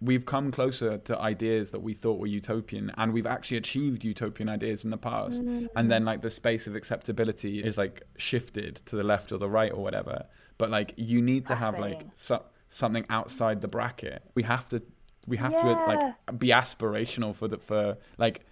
we've 0.01 0.27
come 0.27 0.51
closer 0.51 0.99
to 0.99 1.19
ideas 1.19 1.71
that 1.71 1.81
we 1.81 1.95
thought 1.95 2.19
were 2.19 2.27
utopian 2.27 2.91
and 2.97 3.13
we've 3.13 3.29
actually 3.29 3.57
achieved 3.57 4.05
utopian 4.05 4.49
ideas 4.49 4.85
in 4.85 4.91
the 4.91 4.99
past 4.99 5.41
mm-hmm. 5.41 5.67
and 5.77 5.91
then 5.91 6.05
like 6.05 6.21
the 6.21 6.31
space 6.31 6.67
of 6.67 6.75
acceptability 6.75 7.63
is 7.63 7.79
like 7.79 8.03
shifted 8.17 8.83
to 8.87 8.97
the 8.97 9.05
left 9.05 9.31
or 9.31 9.39
the 9.39 9.49
right 9.49 9.73
or 9.73 9.83
whatever 9.83 10.27
but 10.59 10.69
like 10.69 10.93
you 10.97 11.23
need 11.23 11.47
to 11.47 11.55
have 11.55 11.79
like 11.79 12.03
so- 12.17 12.45
something 12.69 13.07
outside 13.09 13.61
the 13.61 13.69
bracket 13.69 14.21
we 14.35 14.43
have 14.43 14.67
to 14.69 14.83
we 15.29 15.37
have 15.37 15.53
yeah. 15.53 15.63
to 15.63 15.95
like 15.95 16.39
be 16.39 16.49
aspirational 16.49 17.35
for 17.35 17.47
the 17.47 17.57
for 17.57 17.97
like 18.19 18.45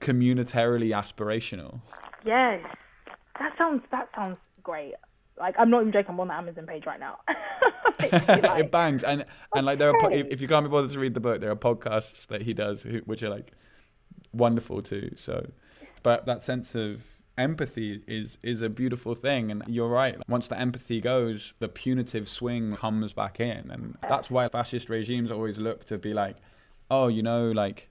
communitarily 0.00 0.90
aspirational 0.90 1.80
yes 2.24 2.60
that 3.40 3.56
sounds 3.56 3.82
that 3.90 4.08
sounds 4.14 4.36
great 4.62 4.92
like 5.38 5.54
I'm 5.58 5.70
not 5.70 5.82
even 5.82 5.92
joking. 5.92 6.14
I'm 6.14 6.20
on 6.20 6.28
the 6.28 6.34
Amazon 6.34 6.66
page 6.66 6.84
right 6.86 7.00
now. 7.00 7.18
it 7.98 8.70
bangs, 8.70 9.04
and 9.04 9.24
and 9.54 9.66
like 9.66 9.78
there 9.78 9.90
are 9.90 10.06
okay. 10.06 10.24
if 10.30 10.40
you 10.40 10.48
can't 10.48 10.64
be 10.64 10.70
bothered 10.70 10.92
to 10.92 10.98
read 10.98 11.14
the 11.14 11.20
book, 11.20 11.40
there 11.40 11.50
are 11.50 11.56
podcasts 11.56 12.26
that 12.26 12.42
he 12.42 12.54
does 12.54 12.84
which 13.04 13.22
are 13.22 13.30
like 13.30 13.52
wonderful 14.32 14.82
too. 14.82 15.14
So, 15.16 15.50
but 16.02 16.26
that 16.26 16.42
sense 16.42 16.74
of 16.74 17.02
empathy 17.38 18.02
is 18.06 18.38
is 18.42 18.60
a 18.60 18.68
beautiful 18.68 19.14
thing 19.14 19.50
and 19.50 19.62
you're 19.66 19.88
right 19.88 20.18
once 20.28 20.48
the 20.48 20.58
empathy 20.58 21.00
goes 21.00 21.54
the 21.60 21.68
punitive 21.68 22.28
swing 22.28 22.76
comes 22.76 23.14
back 23.14 23.40
in 23.40 23.70
and 23.70 23.96
that's 24.06 24.30
why 24.30 24.46
fascist 24.50 24.90
regimes 24.90 25.30
always 25.30 25.56
look 25.56 25.82
to 25.82 25.96
be 25.96 26.12
like 26.12 26.36
oh 26.90 27.08
you 27.08 27.22
know 27.22 27.50
like 27.50 27.88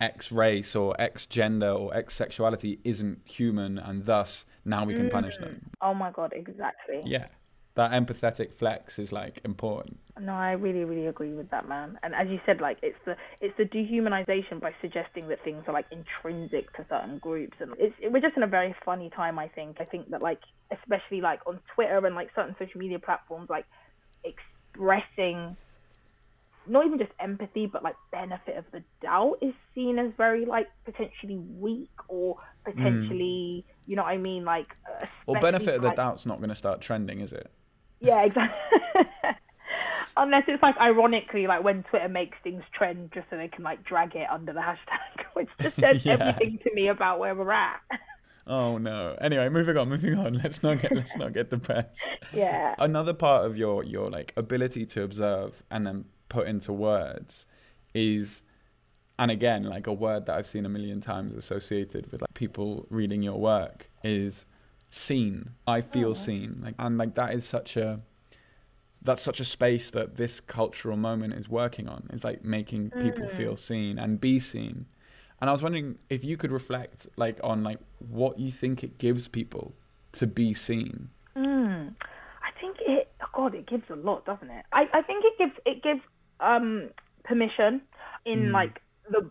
X 0.00 0.30
race 0.30 0.76
or 0.76 0.98
X 1.00 1.26
gender 1.26 1.70
or 1.70 1.94
X 1.94 2.14
sexuality 2.14 2.78
isn't 2.84 3.20
human, 3.24 3.78
and 3.78 4.04
thus 4.04 4.44
now 4.64 4.84
we 4.84 4.94
can 4.94 5.08
punish 5.08 5.38
them. 5.38 5.62
Mm. 5.64 5.70
Oh 5.80 5.94
my 5.94 6.10
god, 6.10 6.32
exactly. 6.34 7.02
Yeah, 7.04 7.26
that 7.76 7.92
empathetic 7.92 8.52
flex 8.54 8.98
is 8.98 9.12
like 9.12 9.38
important. 9.44 9.98
No, 10.18 10.32
I 10.32 10.52
really, 10.52 10.84
really 10.84 11.06
agree 11.06 11.34
with 11.34 11.50
that, 11.50 11.68
man. 11.68 11.98
And 12.02 12.14
as 12.14 12.26
you 12.28 12.40
said, 12.46 12.60
like 12.60 12.78
it's 12.82 12.98
the 13.04 13.16
it's 13.40 13.56
the 13.58 13.64
dehumanization 13.64 14.60
by 14.60 14.72
suggesting 14.80 15.28
that 15.28 15.44
things 15.44 15.62
are 15.66 15.74
like 15.74 15.84
intrinsic 15.92 16.74
to 16.76 16.86
certain 16.88 17.18
groups, 17.18 17.56
and 17.60 17.72
it's 17.78 17.94
we're 18.02 18.20
just 18.20 18.36
in 18.36 18.42
a 18.42 18.46
very 18.46 18.74
funny 18.84 19.10
time. 19.10 19.38
I 19.38 19.48
think. 19.48 19.76
I 19.78 19.84
think 19.84 20.10
that 20.10 20.22
like 20.22 20.40
especially 20.72 21.20
like 21.20 21.40
on 21.46 21.60
Twitter 21.74 22.04
and 22.04 22.14
like 22.14 22.30
certain 22.34 22.56
social 22.58 22.80
media 22.80 22.98
platforms, 22.98 23.50
like 23.50 23.66
expressing 24.24 25.56
not 26.68 26.86
even 26.86 26.98
just 26.98 27.12
empathy, 27.20 27.66
but 27.66 27.84
like 27.84 27.94
benefit 28.10 28.56
of 28.56 28.64
the 28.72 28.82
doubt 29.02 29.36
is 29.42 29.52
seen 29.74 29.98
as 29.98 30.10
very 30.16 30.46
like 30.46 30.68
potentially 30.86 31.36
weak 31.36 31.90
or 32.08 32.38
potentially, 32.64 33.64
mm. 33.66 33.72
you 33.86 33.96
know 33.96 34.02
what 34.02 34.12
I 34.12 34.16
mean? 34.16 34.44
Like, 34.44 34.68
well, 35.26 35.40
benefit 35.40 35.76
of 35.76 35.82
the 35.82 35.90
doubt's 35.90 36.26
not 36.26 36.38
going 36.38 36.48
to 36.48 36.56
start 36.56 36.80
trending, 36.80 37.20
is 37.20 37.32
it? 37.32 37.50
Yeah, 38.00 38.22
exactly. 38.22 38.58
Unless 40.18 40.44
it's 40.48 40.62
like 40.62 40.76
ironically, 40.78 41.46
like 41.46 41.62
when 41.62 41.82
Twitter 41.84 42.08
makes 42.08 42.38
things 42.42 42.62
trend 42.72 43.10
just 43.12 43.26
so 43.28 43.36
they 43.36 43.48
can 43.48 43.64
like 43.64 43.84
drag 43.84 44.14
it 44.16 44.26
under 44.30 44.52
the 44.52 44.60
hashtag, 44.60 45.24
which 45.34 45.48
just 45.60 45.78
says 45.78 45.98
yeah. 46.04 46.12
everything 46.14 46.58
to 46.64 46.74
me 46.74 46.88
about 46.88 47.18
where 47.18 47.34
we're 47.34 47.52
at. 47.52 47.80
Oh 48.46 48.78
no. 48.78 49.16
Anyway, 49.20 49.48
moving 49.48 49.76
on, 49.76 49.88
moving 49.88 50.16
on. 50.16 50.34
Let's 50.42 50.62
not 50.62 50.80
get 50.80 50.94
let's 50.94 51.14
not 51.16 51.34
get 51.34 51.50
depressed. 51.50 51.88
Yeah. 52.32 52.74
Another 52.78 53.12
part 53.12 53.44
of 53.44 53.58
your 53.58 53.84
your 53.84 54.08
like 54.08 54.32
ability 54.36 54.86
to 54.86 55.02
observe 55.02 55.62
and 55.70 55.86
then 55.86 56.06
put 56.28 56.46
into 56.48 56.72
words 56.72 57.46
is 57.94 58.42
and 59.18 59.30
again 59.30 59.62
like 59.62 59.86
a 59.86 59.92
word 59.92 60.26
that 60.26 60.36
i've 60.36 60.46
seen 60.46 60.66
a 60.66 60.68
million 60.68 61.00
times 61.00 61.34
associated 61.34 62.10
with 62.12 62.20
like 62.20 62.34
people 62.34 62.86
reading 62.90 63.22
your 63.22 63.38
work 63.38 63.88
is 64.04 64.44
seen 64.90 65.50
i 65.66 65.80
feel 65.80 66.10
oh. 66.10 66.14
seen 66.14 66.56
like 66.62 66.74
and 66.78 66.98
like 66.98 67.14
that 67.14 67.34
is 67.34 67.44
such 67.44 67.76
a 67.76 68.00
that's 69.02 69.22
such 69.22 69.40
a 69.40 69.44
space 69.44 69.90
that 69.90 70.16
this 70.16 70.40
cultural 70.40 70.96
moment 70.96 71.34
is 71.34 71.48
working 71.48 71.88
on 71.88 72.08
it's 72.12 72.24
like 72.24 72.44
making 72.44 72.90
people 72.90 73.24
mm. 73.24 73.30
feel 73.30 73.56
seen 73.56 73.98
and 73.98 74.20
be 74.20 74.40
seen 74.40 74.86
and 75.40 75.50
i 75.50 75.52
was 75.52 75.62
wondering 75.62 75.98
if 76.08 76.24
you 76.24 76.36
could 76.36 76.50
reflect 76.50 77.06
like 77.16 77.38
on 77.42 77.62
like 77.62 77.78
what 77.98 78.38
you 78.38 78.50
think 78.50 78.82
it 78.82 78.98
gives 78.98 79.28
people 79.28 79.74
to 80.12 80.26
be 80.26 80.54
seen 80.54 81.08
mm. 81.36 81.94
i 82.42 82.60
think 82.60 82.76
it 82.80 83.12
oh 83.22 83.26
god 83.34 83.54
it 83.54 83.66
gives 83.66 83.84
a 83.90 83.96
lot 83.96 84.24
doesn't 84.24 84.50
it 84.50 84.64
i, 84.72 84.84
I 84.92 85.02
think 85.02 85.24
it 85.24 85.38
gives 85.38 85.52
it 85.66 85.82
gives 85.82 86.00
um, 86.40 86.90
permission 87.24 87.80
in 88.24 88.46
mm. 88.46 88.52
like 88.52 88.80
the 89.10 89.28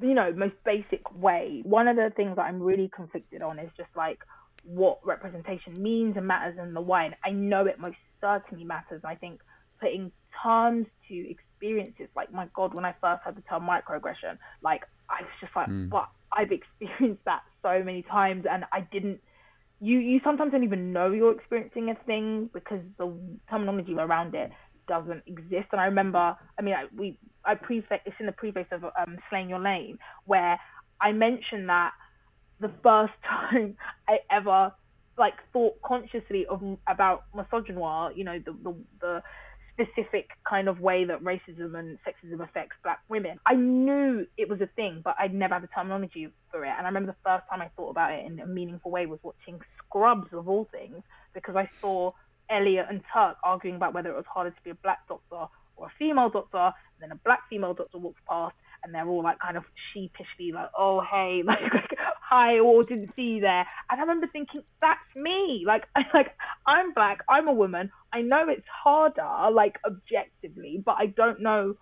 you 0.00 0.14
know 0.14 0.32
most 0.32 0.54
basic 0.64 1.02
way. 1.14 1.62
One 1.64 1.88
of 1.88 1.96
the 1.96 2.12
things 2.14 2.36
that 2.36 2.42
I'm 2.42 2.62
really 2.62 2.90
conflicted 2.94 3.42
on 3.42 3.58
is 3.58 3.70
just 3.76 3.90
like 3.96 4.18
what 4.66 4.98
representation 5.04 5.80
means 5.80 6.16
and 6.16 6.26
matters 6.26 6.56
and 6.60 6.74
the 6.74 6.80
why. 6.80 7.04
And 7.04 7.14
I 7.24 7.30
know 7.30 7.66
it 7.66 7.78
most 7.78 7.96
certainly 8.20 8.64
matters. 8.64 9.02
I 9.04 9.14
think 9.14 9.40
putting 9.80 10.12
terms 10.42 10.86
to 11.08 11.30
experiences, 11.30 12.08
like 12.14 12.32
my 12.32 12.48
God, 12.54 12.74
when 12.74 12.84
I 12.84 12.94
first 13.00 13.22
heard 13.22 13.36
the 13.36 13.42
term 13.42 13.62
microaggression, 13.62 14.38
like 14.62 14.82
I 15.08 15.22
was 15.22 15.30
just 15.40 15.54
like, 15.54 15.68
mm. 15.68 15.88
but 15.88 16.08
I've 16.32 16.52
experienced 16.52 17.24
that 17.24 17.42
so 17.62 17.82
many 17.82 18.02
times 18.02 18.44
and 18.50 18.64
I 18.72 18.80
didn't 18.80 19.20
you 19.80 19.98
you 19.98 20.20
sometimes 20.24 20.52
don't 20.52 20.64
even 20.64 20.92
know 20.92 21.10
you're 21.10 21.32
experiencing 21.32 21.90
a 21.90 21.94
thing 22.06 22.48
because 22.52 22.80
the 22.98 23.12
terminology 23.50 23.94
around 23.94 24.34
it 24.34 24.50
doesn't 24.88 25.22
exist. 25.26 25.66
And 25.72 25.80
I 25.80 25.86
remember, 25.86 26.36
I 26.58 26.62
mean, 26.62 26.74
I, 26.74 26.84
we 26.96 27.18
I 27.44 27.54
prefix 27.54 28.02
it's 28.06 28.16
in 28.18 28.26
the 28.26 28.32
preface 28.32 28.66
of 28.70 28.84
um, 28.84 29.18
Slay 29.28 29.42
in 29.42 29.48
Your 29.48 29.60
Lane 29.60 29.98
where 30.24 30.58
I 31.00 31.12
mentioned 31.12 31.68
that 31.68 31.92
the 32.60 32.70
first 32.82 33.12
time 33.24 33.76
I 34.08 34.18
ever 34.30 34.72
like 35.18 35.34
thought 35.52 35.80
consciously 35.82 36.46
of 36.46 36.62
about 36.86 37.24
misogynoir, 37.34 38.16
you 38.16 38.24
know, 38.24 38.38
the 38.38 38.52
the, 38.62 38.74
the 39.00 39.22
specific 39.76 40.30
kind 40.48 40.68
of 40.68 40.80
way 40.80 41.04
that 41.04 41.22
racism 41.22 41.78
and 41.78 41.98
sexism 42.06 42.42
affects 42.42 42.76
black 42.82 43.00
women. 43.08 43.38
I 43.46 43.54
knew 43.54 44.26
it 44.36 44.48
was 44.48 44.60
a 44.60 44.68
thing, 44.74 45.02
but 45.04 45.14
I'd 45.18 45.34
never 45.34 45.54
had 45.54 45.62
the 45.62 45.68
terminology 45.68 46.28
for 46.50 46.64
it. 46.64 46.72
And 46.76 46.86
I 46.86 46.88
remember 46.88 47.12
the 47.12 47.28
first 47.28 47.44
time 47.50 47.60
I 47.60 47.68
thought 47.76 47.90
about 47.90 48.12
it 48.12 48.24
in 48.24 48.40
a 48.40 48.46
meaningful 48.46 48.90
way 48.90 49.06
was 49.06 49.20
watching 49.22 49.60
Scrubs 49.78 50.32
of 50.32 50.48
all 50.48 50.66
things, 50.72 51.02
because 51.34 51.56
I 51.56 51.68
saw 51.80 52.12
Elliot 52.48 52.86
and 52.88 53.02
Turk 53.12 53.36
arguing 53.44 53.76
about 53.76 53.92
whether 53.92 54.10
it 54.10 54.16
was 54.16 54.24
harder 54.26 54.50
to 54.50 54.62
be 54.64 54.70
a 54.70 54.74
black 54.74 55.06
doctor 55.08 55.46
or 55.76 55.86
a 55.86 55.92
female 55.98 56.30
doctor. 56.30 56.58
And 56.58 57.00
then 57.00 57.12
a 57.12 57.20
black 57.24 57.40
female 57.50 57.74
doctor 57.74 57.98
walks 57.98 58.20
past, 58.28 58.54
and 58.82 58.94
they're 58.94 59.08
all 59.08 59.22
like 59.22 59.38
kind 59.38 59.56
of 59.56 59.64
sheepishly 59.92 60.52
like, 60.52 60.70
"Oh 60.76 61.02
hey, 61.10 61.42
like, 61.46 61.60
like 61.72 61.98
hi, 62.20 62.58
or 62.58 62.84
didn't 62.84 63.10
see 63.16 63.22
you 63.22 63.40
there." 63.40 63.66
And 63.90 63.98
I 63.98 64.00
remember 64.00 64.28
thinking, 64.32 64.62
"That's 64.80 65.00
me. 65.14 65.64
Like, 65.66 65.84
I, 65.96 66.02
like 66.14 66.28
I'm 66.66 66.92
black. 66.92 67.20
I'm 67.28 67.48
a 67.48 67.52
woman. 67.52 67.90
I 68.12 68.22
know 68.22 68.46
it's 68.48 68.66
harder, 68.84 69.54
like 69.54 69.76
objectively, 69.86 70.82
but 70.84 70.96
I 70.98 71.06
don't 71.06 71.40
know." 71.40 71.76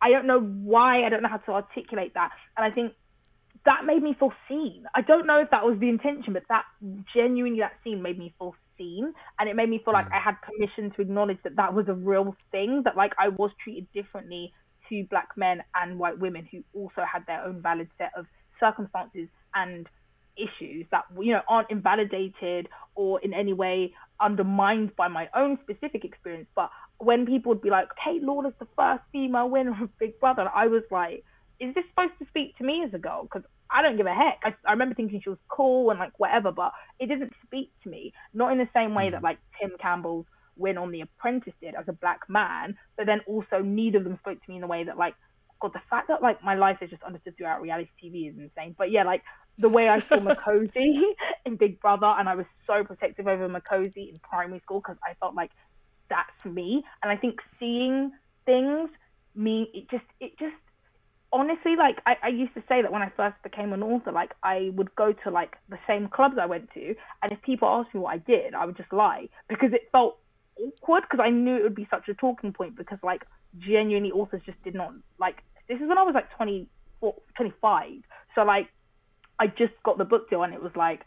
I 0.00 0.08
don't 0.08 0.26
know 0.26 0.40
why. 0.40 1.04
I 1.04 1.10
don't 1.10 1.22
know 1.22 1.28
how 1.28 1.36
to 1.36 1.52
articulate 1.52 2.14
that. 2.14 2.30
And 2.56 2.64
I 2.64 2.74
think 2.74 2.94
that 3.64 3.84
made 3.84 4.02
me 4.02 4.16
feel 4.18 4.32
seen. 4.48 4.84
I 4.94 5.02
don't 5.02 5.26
know 5.26 5.40
if 5.40 5.50
that 5.50 5.64
was 5.64 5.78
the 5.78 5.88
intention, 5.88 6.32
but 6.32 6.44
that 6.48 6.64
genuinely 7.14 7.60
that 7.60 7.72
scene 7.84 8.02
made 8.02 8.18
me 8.18 8.34
feel 8.38 8.54
seen, 8.76 9.12
and 9.38 9.48
it 9.48 9.56
made 9.56 9.68
me 9.68 9.80
feel 9.84 9.92
like 9.92 10.06
mm. 10.06 10.14
I 10.14 10.20
had 10.20 10.36
permission 10.40 10.90
to 10.96 11.02
acknowledge 11.02 11.38
that 11.44 11.56
that 11.56 11.74
was 11.74 11.86
a 11.88 11.94
real 11.94 12.36
thing. 12.50 12.82
That 12.84 12.96
like 12.96 13.12
I 13.18 13.28
was 13.28 13.50
treated 13.62 13.88
differently 13.92 14.52
to 14.88 15.04
black 15.10 15.28
men 15.36 15.62
and 15.74 15.98
white 15.98 16.18
women 16.18 16.46
who 16.50 16.62
also 16.74 17.02
had 17.10 17.26
their 17.26 17.42
own 17.44 17.60
valid 17.62 17.88
set 17.98 18.12
of 18.16 18.26
circumstances 18.60 19.28
and 19.54 19.88
issues 20.36 20.86
that 20.90 21.04
you 21.20 21.32
know 21.32 21.40
aren't 21.48 21.70
invalidated 21.70 22.68
or 22.94 23.20
in 23.20 23.34
any 23.34 23.52
way 23.52 23.92
undermined 24.20 24.94
by 24.96 25.08
my 25.08 25.28
own 25.34 25.58
specific 25.62 26.04
experience. 26.04 26.48
But 26.54 26.70
when 26.98 27.26
people 27.26 27.50
would 27.50 27.62
be 27.62 27.70
like, 27.70 27.88
"Kate 28.02 28.22
Lawler's 28.22 28.54
the 28.58 28.68
first 28.76 29.02
female 29.12 29.48
winner 29.48 29.76
of 29.82 29.96
Big 29.98 30.18
Brother," 30.20 30.48
I 30.54 30.66
was 30.66 30.82
like, 30.90 31.24
"Is 31.60 31.74
this 31.74 31.84
supposed 31.90 32.18
to 32.20 32.26
speak 32.26 32.56
to 32.58 32.64
me 32.64 32.84
as 32.84 32.94
a 32.94 32.98
girl?" 32.98 33.22
Because 33.24 33.42
I 33.70 33.82
don't 33.82 33.96
give 33.96 34.06
a 34.06 34.14
heck. 34.14 34.40
I, 34.44 34.54
I 34.66 34.72
remember 34.72 34.94
thinking 34.94 35.20
she 35.22 35.28
was 35.28 35.38
cool 35.48 35.90
and 35.90 35.98
like 35.98 36.18
whatever, 36.18 36.52
but 36.52 36.72
it 36.98 37.06
didn't 37.06 37.32
speak 37.44 37.70
to 37.82 37.90
me. 37.90 38.12
Not 38.32 38.52
in 38.52 38.58
the 38.58 38.68
same 38.72 38.94
way 38.94 39.10
that 39.10 39.20
mm. 39.20 39.24
like 39.24 39.38
Tim 39.60 39.72
Campbell's 39.80 40.26
win 40.58 40.78
on 40.78 40.90
The 40.90 41.02
Apprentice 41.02 41.54
did 41.60 41.74
as 41.74 41.86
a 41.88 41.92
black 41.92 42.20
man, 42.28 42.76
but 42.96 43.06
then 43.06 43.20
also 43.26 43.60
neither 43.60 43.98
of 43.98 44.04
them 44.04 44.18
spoke 44.18 44.42
to 44.42 44.50
me 44.50 44.56
in 44.56 44.60
the 44.60 44.66
way 44.66 44.84
that 44.84 44.98
like 44.98 45.14
God, 45.60 45.72
the 45.72 45.82
fact 45.90 46.08
that 46.08 46.22
like 46.22 46.42
my 46.44 46.54
life 46.54 46.78
is 46.80 46.90
just 46.90 47.02
understood 47.02 47.36
throughout 47.36 47.60
reality 47.60 47.90
TV 48.02 48.30
is 48.30 48.38
insane. 48.38 48.74
But 48.78 48.90
yeah, 48.90 49.04
like 49.04 49.22
the 49.58 49.68
way 49.68 49.88
I 49.88 50.00
saw 50.00 50.16
Makosi 50.18 51.00
in 51.46 51.56
Big 51.56 51.80
Brother, 51.80 52.06
and 52.06 52.28
I 52.28 52.34
was 52.34 52.46
so 52.66 52.84
protective 52.84 53.26
over 53.26 53.48
Makosi 53.48 54.10
in 54.10 54.20
primary 54.22 54.60
school 54.60 54.80
because 54.80 54.96
I 55.04 55.14
felt 55.14 55.34
like 55.34 55.50
that's 56.08 56.44
me. 56.44 56.84
And 57.02 57.10
I 57.10 57.16
think 57.16 57.40
seeing 57.58 58.12
things 58.46 58.90
mean 59.34 59.66
it 59.74 59.90
just 59.90 60.04
it 60.20 60.32
just 60.38 60.54
honestly 61.32 61.76
like 61.76 61.98
I, 62.06 62.16
I 62.22 62.28
used 62.28 62.54
to 62.54 62.62
say 62.68 62.82
that 62.82 62.90
when 62.90 63.02
I 63.02 63.12
first 63.16 63.36
became 63.42 63.72
an 63.72 63.82
author, 63.82 64.12
like 64.12 64.32
I 64.42 64.70
would 64.74 64.94
go 64.94 65.12
to 65.24 65.30
like 65.30 65.56
the 65.68 65.78
same 65.86 66.08
clubs 66.08 66.36
I 66.40 66.46
went 66.46 66.70
to, 66.74 66.94
and 67.22 67.32
if 67.32 67.42
people 67.42 67.68
asked 67.68 67.94
me 67.94 68.00
what 68.00 68.14
I 68.14 68.18
did, 68.18 68.54
I 68.54 68.64
would 68.64 68.76
just 68.76 68.92
lie 68.92 69.28
because 69.48 69.72
it 69.72 69.88
felt 69.90 70.18
awkward 70.60 71.02
because 71.02 71.22
I 71.22 71.30
knew 71.30 71.56
it 71.56 71.62
would 71.62 71.74
be 71.74 71.88
such 71.90 72.08
a 72.08 72.14
talking 72.14 72.52
point 72.52 72.76
because 72.76 72.98
like 73.02 73.24
genuinely 73.58 74.12
authors 74.12 74.42
just 74.44 74.62
did 74.62 74.74
not 74.74 74.92
like 75.18 75.42
this 75.68 75.76
is 75.80 75.88
when 75.88 75.98
I 75.98 76.02
was 76.02 76.14
like 76.14 76.34
24, 76.36 77.14
25. 77.36 77.92
So 78.34 78.42
like 78.42 78.68
I 79.38 79.46
just 79.46 79.74
got 79.84 79.98
the 79.98 80.04
book 80.04 80.30
deal 80.30 80.42
and 80.42 80.54
it 80.54 80.62
was 80.62 80.72
like 80.76 81.02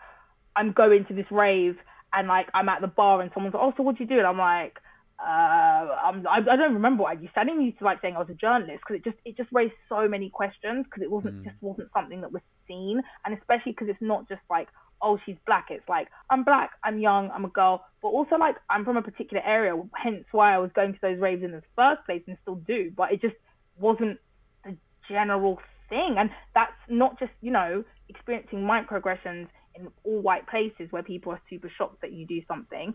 I'm 0.56 0.72
going 0.72 1.06
to 1.06 1.14
this 1.14 1.26
rave 1.32 1.78
and 2.14 2.28
like 2.28 2.48
I'm 2.54 2.70
at 2.70 2.82
the 2.82 2.88
bar 2.88 3.22
and 3.22 3.32
someone's 3.34 3.54
like, 3.54 3.64
oh, 3.64 3.74
so 3.78 3.84
what 3.84 3.98
do 3.98 4.04
you 4.04 4.10
do? 4.10 4.18
And 4.18 4.28
I'm 4.28 4.38
like, 4.38 4.78
uh, 5.20 5.96
I'm, 6.04 6.26
I, 6.28 6.40
I 6.40 6.56
don't 6.56 6.74
remember 6.74 7.04
what 7.04 7.18
I 7.18 7.22
used 7.22 7.34
to. 7.36 7.42
I 7.42 7.44
didn't 7.44 7.64
used 7.64 7.80
to 7.80 7.86
like 7.86 8.02
saying 8.02 8.16
I 8.16 8.20
was 8.20 8.30
a 8.30 8.34
journalist 8.34 8.82
because 8.88 8.96
it 8.98 9.04
just 9.04 9.18
it 9.24 9.38
just 9.38 9.50
raised 9.52 9.74
so 9.88 10.08
many 10.08 10.30
questions 10.30 10.86
because 10.86 11.04
it 11.04 11.12
wasn't 11.12 11.42
mm. 11.42 11.44
just 11.44 11.56
wasn't 11.62 11.90
something 11.94 12.22
that 12.22 12.32
was 12.32 12.42
seen 12.68 13.02
and 13.26 13.38
especially 13.38 13.74
because 13.74 13.88
it's 13.90 14.02
not 14.02 14.28
just 14.28 14.42
like 14.50 14.68
oh 15.02 15.18
she's 15.26 15.38
black. 15.46 15.68
It's 15.70 15.88
like 15.88 16.08
I'm 16.30 16.44
black, 16.44 16.72
I'm 16.84 17.00
young, 17.00 17.30
I'm 17.34 17.46
a 17.46 17.50
girl, 17.50 17.86
but 18.02 18.10
also 18.10 18.36
like 18.36 18.56
I'm 18.70 18.86
from 18.86 18.98
a 18.98 19.02
particular 19.02 19.44
area. 19.46 19.74
Hence 19.96 20.26
why 20.32 20.54
I 20.54 20.58
was 20.60 20.72
going 20.76 20.94
to 20.94 21.00
those 21.02 21.20
raves 21.20 21.44
in 21.44 21.52
the 21.52 21.64
first 21.76 22.06
place 22.06 22.22
and 22.28 22.38
still 22.42 22.56
do. 22.56 22.92
But 22.96 23.12
it 23.12 23.22
just 23.22 23.36
wasn't 23.80 24.20
the 24.64 24.76
general 25.10 25.60
thing, 25.90 26.16
and 26.18 26.30
that's 26.54 26.74
not 26.90 27.20
just 27.20 27.32
you 27.42 27.52
know 27.52 27.84
experiencing 28.10 28.60
microaggressions 28.60 29.48
in 29.76 29.88
all 30.04 30.22
white 30.22 30.48
places 30.48 30.92
where 30.92 31.04
people 31.04 31.32
are 31.32 31.42
super 31.50 31.72
shocked 31.78 32.02
that 32.02 32.12
you 32.12 32.26
do 32.26 32.42
something. 32.48 32.94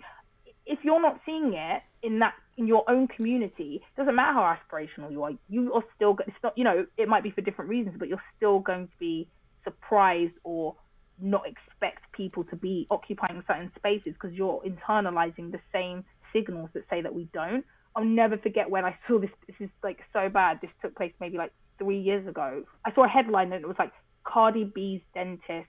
If 0.67 0.81
you're 0.83 1.01
not 1.01 1.21
seeing 1.25 1.55
it 1.55 1.83
in 2.03 2.19
that 2.21 2.35
in 2.57 2.67
your 2.67 2.89
own 2.91 3.09
community, 3.09 3.83
it 3.83 4.01
doesn't 4.01 4.15
matter 4.15 4.33
how 4.33 4.57
aspirational 4.57 5.13
you 5.13 5.23
are, 5.23 5.33
you 5.49 5.73
are 5.75 5.85
still 5.95 6.17
it's 6.27 6.37
not 6.43 6.57
you 6.57 6.65
know 6.65 6.87
it 6.97 7.09
might 7.09 7.23
be 7.23 7.31
for 7.31 7.41
different 7.41 7.71
reasons, 7.71 7.97
but 7.99 8.09
you're 8.09 8.23
still 8.37 8.59
going 8.59 8.87
to 8.89 8.95
be 8.99 9.29
surprised 9.65 10.35
or 10.45 10.77
not 11.21 11.43
expect 11.47 12.11
people 12.13 12.45
to 12.45 12.57
be 12.57 12.87
occupying 12.91 13.43
certain 13.47 13.71
spaces 13.77 14.13
because 14.13 14.33
you're 14.33 14.63
internalizing 14.63 15.53
the 15.53 15.61
same 15.73 16.05
signals 16.33 16.71
that 16.75 16.85
say 16.91 17.01
that 17.01 17.15
we 17.15 17.29
don't. 17.33 17.65
I'll 17.95 18.05
never 18.05 18.37
forget 18.37 18.69
when 18.69 18.85
I 18.85 18.97
saw 19.09 19.19
this. 19.19 19.31
This 19.47 19.57
is 19.61 19.71
like 19.83 19.99
so 20.13 20.29
bad. 20.29 20.61
This 20.61 20.71
took 20.83 20.95
place 20.95 21.13
maybe 21.21 21.39
like 21.39 21.53
three 21.79 21.99
years 21.99 22.27
ago. 22.29 22.65
I 22.85 22.93
saw 22.95 23.05
a 23.05 23.09
headline 23.09 23.53
and 23.53 23.65
it 23.65 23.67
was 23.67 23.77
like 23.79 23.93
Cardi 24.25 24.65
B's 24.65 25.01
dentist 25.15 25.69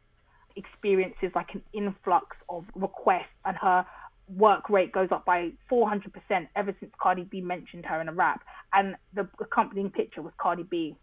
experiences 0.56 1.32
like 1.36 1.54
an 1.54 1.62
influx 1.72 2.36
of 2.50 2.66
requests 2.76 3.26
and 3.46 3.56
her 3.58 3.86
work 4.36 4.70
rate 4.70 4.92
goes 4.92 5.10
up 5.12 5.24
by 5.26 5.52
400% 5.72 6.02
ever 6.56 6.76
since 6.80 6.92
Cardi 7.02 7.24
B 7.24 7.40
mentioned 7.40 7.86
her 7.86 8.02
in 8.02 8.10
a 8.10 8.14
rap. 8.14 8.44
And 8.74 8.96
the 9.14 9.28
accompanying 9.40 9.90
picture 9.90 10.22
was 10.22 10.34
Cardi 10.38 10.64
B 10.64 10.96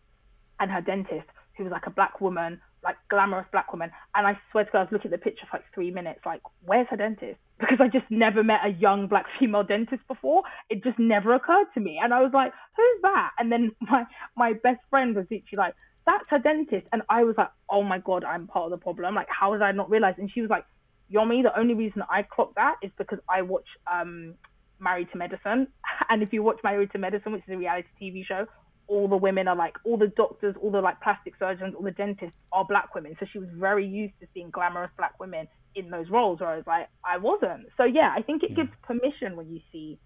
and 0.61 0.71
her 0.71 0.81
dentist, 0.81 1.29
who 1.57 1.65
was 1.65 1.71
like 1.73 1.87
a 1.87 1.91
black 1.91 2.21
woman, 2.21 2.61
like 2.85 2.97
glamorous 3.11 3.47
black 3.51 3.73
woman. 3.73 3.91
And 4.15 4.27
I 4.27 4.39
swear 4.51 4.65
to 4.65 4.71
God, 4.71 4.79
I 4.79 4.83
was 4.83 4.93
looking 4.93 5.13
at 5.13 5.19
the 5.19 5.25
picture 5.25 5.47
for 5.51 5.57
like 5.57 5.67
three 5.75 5.91
minutes, 5.91 6.21
like, 6.25 6.43
where's 6.65 6.87
her 6.91 6.97
dentist? 6.97 7.39
Because 7.59 7.79
I 7.81 7.87
just 7.87 8.11
never 8.11 8.43
met 8.43 8.61
a 8.65 8.71
young 8.71 9.07
black 9.07 9.27
female 9.39 9.63
dentist 9.63 10.03
before. 10.09 10.43
It 10.69 10.85
just 10.85 10.99
never 10.99 11.35
occurred 11.35 11.67
to 11.75 11.81
me. 11.81 11.99
And 12.03 12.13
I 12.13 12.21
was 12.21 12.33
like, 12.35 12.53
who's 12.77 13.03
that? 13.03 13.31
And 13.39 13.51
then 13.51 13.73
my, 13.81 14.05
my 14.37 14.53
best 14.53 14.81
friend 14.91 15.17
was 15.17 15.25
literally 15.31 15.57
like, 15.57 15.75
that's 16.07 16.25
her 16.29 16.39
dentist. 16.39 16.87
And 16.93 17.03
I 17.09 17.25
was 17.25 17.37
like, 17.39 17.51
oh 17.71 17.83
my 17.83 17.99
God, 17.99 18.25
I'm 18.25 18.47
part 18.47 18.67
of 18.67 18.71
the 18.79 18.83
problem. 18.83 19.15
Like, 19.15 19.29
how 19.31 19.53
did 19.53 19.63
I 19.63 19.73
not 19.73 19.89
realize? 19.89 20.15
And 20.19 20.31
she 20.31 20.43
was 20.43 20.51
like, 20.51 20.65
Yomi, 21.13 21.43
the 21.43 21.59
only 21.59 21.75
reason 21.75 22.03
I 22.11 22.23
clocked 22.23 22.57
that 22.57 22.77
is 22.83 22.91
because 22.99 23.19
I 23.29 23.43
watch 23.43 23.67
um, 23.91 24.35
Married 24.81 25.11
to 25.13 25.19
Medicine. 25.19 25.69
And 26.09 26.23
if 26.23 26.33
you 26.33 26.43
watch 26.43 26.59
Married 26.65 26.91
to 26.93 26.99
Medicine, 26.99 27.33
which 27.33 27.43
is 27.47 27.55
a 27.55 27.57
reality 27.57 27.89
TV 28.01 28.27
show, 28.27 28.47
all 28.87 29.09
the 29.09 29.17
women 29.17 29.49
are 29.49 29.57
like, 29.57 29.75
all 29.85 29.97
the 29.97 30.09
doctors, 30.09 30.55
all 30.61 30.71
the 30.71 30.81
like 30.81 31.01
plastic 31.01 31.35
surgeons, 31.39 31.75
all 31.77 31.83
the 31.83 31.91
dentists 31.91 32.37
are 32.53 32.65
black 32.65 32.95
women. 32.95 33.17
So 33.19 33.27
she 33.33 33.39
was 33.39 33.49
very 33.55 33.87
used 33.87 34.15
to 34.21 34.27
seeing 34.35 34.51
glamorous 34.51 34.91
black 34.97 35.19
women 35.19 35.49
in 35.75 35.91
those 35.91 36.11
roles, 36.11 36.41
whereas 36.41 36.65
like 36.67 36.89
I 37.05 37.19
wasn't. 37.19 37.67
So 37.77 37.85
yeah, 37.85 38.13
I 38.17 38.23
think 38.23 38.43
it 38.43 38.51
yeah. 38.51 38.65
gives 38.65 38.71
permission 38.87 39.37
when 39.37 39.51
you 39.51 39.61
see 39.73 39.99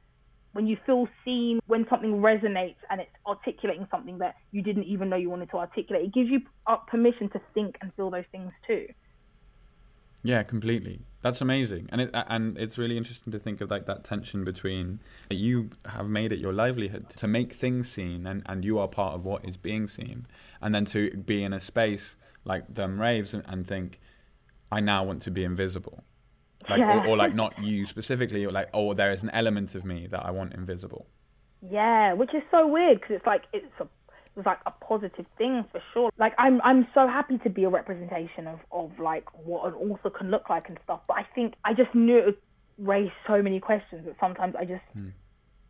when 0.53 0.67
you 0.67 0.77
feel 0.87 1.07
seen, 1.25 1.61
when 1.67 1.87
something 1.91 2.15
resonates 2.15 2.77
and 2.91 3.01
it's 3.01 3.11
articulating 3.27 3.87
something 3.91 4.19
that 4.19 4.35
you 4.51 4.63
didn't 4.63 4.85
even 4.85 5.09
know 5.09 5.17
you 5.17 5.31
wanted 5.31 5.51
to 5.51 5.57
articulate, 5.57 6.07
it 6.07 6.15
gives 6.15 6.29
you 6.31 6.41
uh, 6.67 6.77
permission 6.77 7.29
to 7.31 7.41
think 7.55 7.77
and 7.81 7.93
feel 7.95 8.11
those 8.11 8.25
things 8.33 8.51
too. 8.67 8.87
Yeah, 10.23 10.43
completely. 10.43 11.01
That's 11.29 11.43
amazing, 11.43 11.91
and 11.93 12.01
it 12.01 12.11
and 12.15 12.57
it's 12.57 12.79
really 12.79 12.97
interesting 12.97 13.35
to 13.35 13.39
think 13.39 13.61
of 13.61 13.71
like 13.71 13.85
that 13.85 14.03
tension 14.03 14.45
between 14.45 15.01
you 15.29 15.69
have 15.85 16.09
made 16.09 16.33
it 16.33 16.39
your 16.39 16.55
livelihood 16.55 17.11
to 17.19 17.29
make 17.29 17.53
things 17.53 17.91
seen, 17.91 18.27
and 18.27 18.43
and 18.47 18.65
you 18.65 18.79
are 18.79 18.89
part 18.89 19.15
of 19.15 19.27
what 19.27 19.47
is 19.47 19.59
being 19.59 19.89
seen, 19.89 20.27
and 20.63 20.75
then 20.75 20.87
to 20.87 21.11
be 21.19 21.45
in 21.45 21.53
a 21.53 21.61
space 21.61 22.17
like 22.47 22.75
them 22.75 22.99
raves 22.99 23.35
and, 23.35 23.43
and 23.47 23.67
think, 23.67 24.01
I 24.73 24.81
now 24.81 25.05
want 25.05 25.21
to 25.25 25.31
be 25.31 25.45
invisible. 25.45 26.03
Like 26.67 26.79
yeah. 26.79 27.05
or, 27.05 27.09
or, 27.09 27.17
like 27.19 27.35
not 27.35 27.63
you 27.63 27.85
specifically 27.85 28.47
or 28.47 28.51
like 28.51 28.71
oh 28.73 28.95
there 28.95 29.13
is 29.13 29.23
an 29.23 29.29
element 29.31 29.75
of 29.75 29.85
me 29.85 30.07
that 30.11 30.25
i 30.25 30.31
want 30.31 30.55
invisible. 30.55 31.07
Yeah 31.71 32.15
which 32.15 32.33
is 32.33 32.43
so 32.51 32.67
weird 32.67 33.03
because 33.03 33.17
it's 33.17 33.27
like 33.27 33.43
it's 33.53 33.67
a 33.81 33.87
it's 34.39 34.47
like 34.47 34.61
a 34.67 34.71
positive 34.71 35.27
thing 35.37 35.65
for 35.71 35.83
sure. 35.93 36.11
Like 36.19 36.35
i'm 36.39 36.61
i'm 36.63 36.87
so 36.95 37.07
happy 37.07 37.39
to 37.39 37.51
be 37.51 37.65
a 37.65 37.69
representation 37.69 38.47
of 38.47 38.61
of 38.73 38.91
like 38.99 39.25
what 39.45 39.67
an 39.67 39.75
author 39.75 40.11
can 40.11 40.31
look 40.31 40.49
like 40.49 40.69
and 40.69 40.79
stuff 40.85 41.01
but 41.09 41.17
i 41.17 41.27
think 41.35 41.55
i 41.65 41.75
just 41.75 41.95
knew 41.95 42.19
it 42.19 42.27
would 42.27 42.37
raise 42.79 43.11
so 43.27 43.43
many 43.43 43.61
questions 43.61 44.05
that 44.07 44.15
sometimes 44.21 44.55
i 44.59 44.65
just 44.65 44.83
hmm 44.93 45.09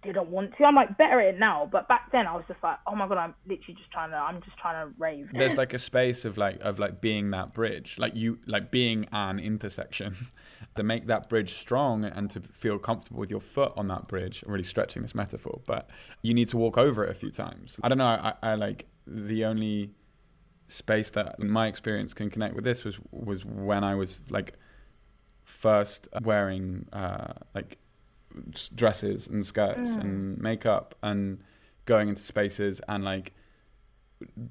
didn't 0.02 0.28
want 0.28 0.56
to. 0.56 0.64
I'm 0.64 0.74
like 0.74 0.96
better 0.96 1.20
at 1.20 1.34
it 1.34 1.38
now, 1.38 1.68
but 1.70 1.88
back 1.88 2.12
then 2.12 2.26
I 2.26 2.34
was 2.34 2.44
just 2.46 2.62
like, 2.62 2.78
oh 2.86 2.94
my 2.94 3.08
god, 3.08 3.18
I'm 3.18 3.34
literally 3.46 3.74
just 3.74 3.90
trying 3.90 4.10
to, 4.10 4.16
I'm 4.16 4.40
just 4.42 4.56
trying 4.56 4.86
to 4.86 4.94
rave. 4.98 5.28
There's 5.32 5.56
like 5.62 5.74
a 5.74 5.78
space 5.78 6.24
of 6.24 6.38
like 6.38 6.60
of 6.60 6.78
like 6.78 7.00
being 7.00 7.30
that 7.30 7.52
bridge, 7.52 7.96
like 7.98 8.14
you 8.14 8.38
like 8.46 8.70
being 8.70 9.06
an 9.12 9.38
intersection, 9.38 10.16
to 10.76 10.82
make 10.82 11.06
that 11.06 11.28
bridge 11.28 11.54
strong 11.54 12.04
and 12.04 12.30
to 12.30 12.40
feel 12.40 12.78
comfortable 12.78 13.20
with 13.20 13.30
your 13.30 13.40
foot 13.40 13.72
on 13.76 13.88
that 13.88 14.08
bridge. 14.08 14.42
I'm 14.46 14.52
really 14.52 14.64
stretching 14.64 15.02
this 15.02 15.14
metaphor, 15.14 15.60
but 15.66 15.88
you 16.22 16.34
need 16.34 16.48
to 16.48 16.56
walk 16.56 16.78
over 16.78 17.04
it 17.04 17.10
a 17.10 17.14
few 17.14 17.30
times. 17.30 17.78
I 17.82 17.88
don't 17.88 17.98
know. 17.98 18.04
I, 18.04 18.34
I 18.42 18.54
like 18.54 18.86
the 19.06 19.44
only 19.44 19.90
space 20.68 21.10
that 21.10 21.40
my 21.40 21.66
experience 21.66 22.12
can 22.12 22.30
connect 22.30 22.54
with 22.54 22.64
this 22.64 22.84
was 22.84 22.98
was 23.10 23.44
when 23.44 23.82
I 23.82 23.94
was 23.94 24.22
like 24.30 24.54
first 25.44 26.08
wearing 26.22 26.86
uh, 26.92 27.32
like 27.54 27.78
dresses 28.74 29.26
and 29.26 29.46
skirts 29.46 29.90
mm. 29.90 30.00
and 30.00 30.38
makeup 30.38 30.94
and 31.02 31.40
going 31.86 32.08
into 32.08 32.22
spaces 32.22 32.80
and 32.88 33.04
like 33.04 33.32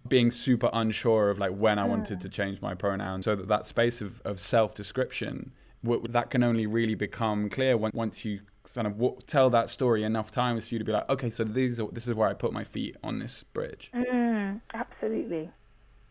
being 0.07 0.31
super 0.31 0.69
unsure 0.73 1.29
of 1.29 1.37
like 1.37 1.51
when 1.51 1.77
I 1.77 1.85
wanted 1.85 2.21
to 2.21 2.29
change 2.29 2.61
my 2.61 2.73
pronoun 2.73 3.21
so 3.21 3.35
that 3.35 3.47
that 3.47 3.65
space 3.65 4.01
of, 4.01 4.21
of 4.23 4.39
self 4.39 4.73
description 4.73 5.51
that 6.09 6.29
can 6.29 6.43
only 6.43 6.65
really 6.65 6.95
become 6.95 7.49
clear 7.49 7.77
when, 7.77 7.91
once 7.93 8.25
you 8.25 8.39
kind 8.73 8.87
of 8.87 8.93
w- 8.93 9.17
tell 9.27 9.49
that 9.49 9.69
story 9.69 10.03
enough 10.03 10.31
times 10.31 10.67
for 10.67 10.75
you 10.75 10.79
to 10.79 10.85
be 10.85 10.91
like, 10.91 11.07
okay, 11.09 11.29
so 11.29 11.43
these 11.43 11.79
are, 11.79 11.87
this 11.91 12.07
is 12.07 12.13
where 12.15 12.27
I 12.27 12.33
put 12.33 12.51
my 12.51 12.63
feet 12.63 12.95
on 13.03 13.19
this 13.19 13.43
bridge. 13.53 13.91
Mm, 13.93 14.59
absolutely, 14.73 15.49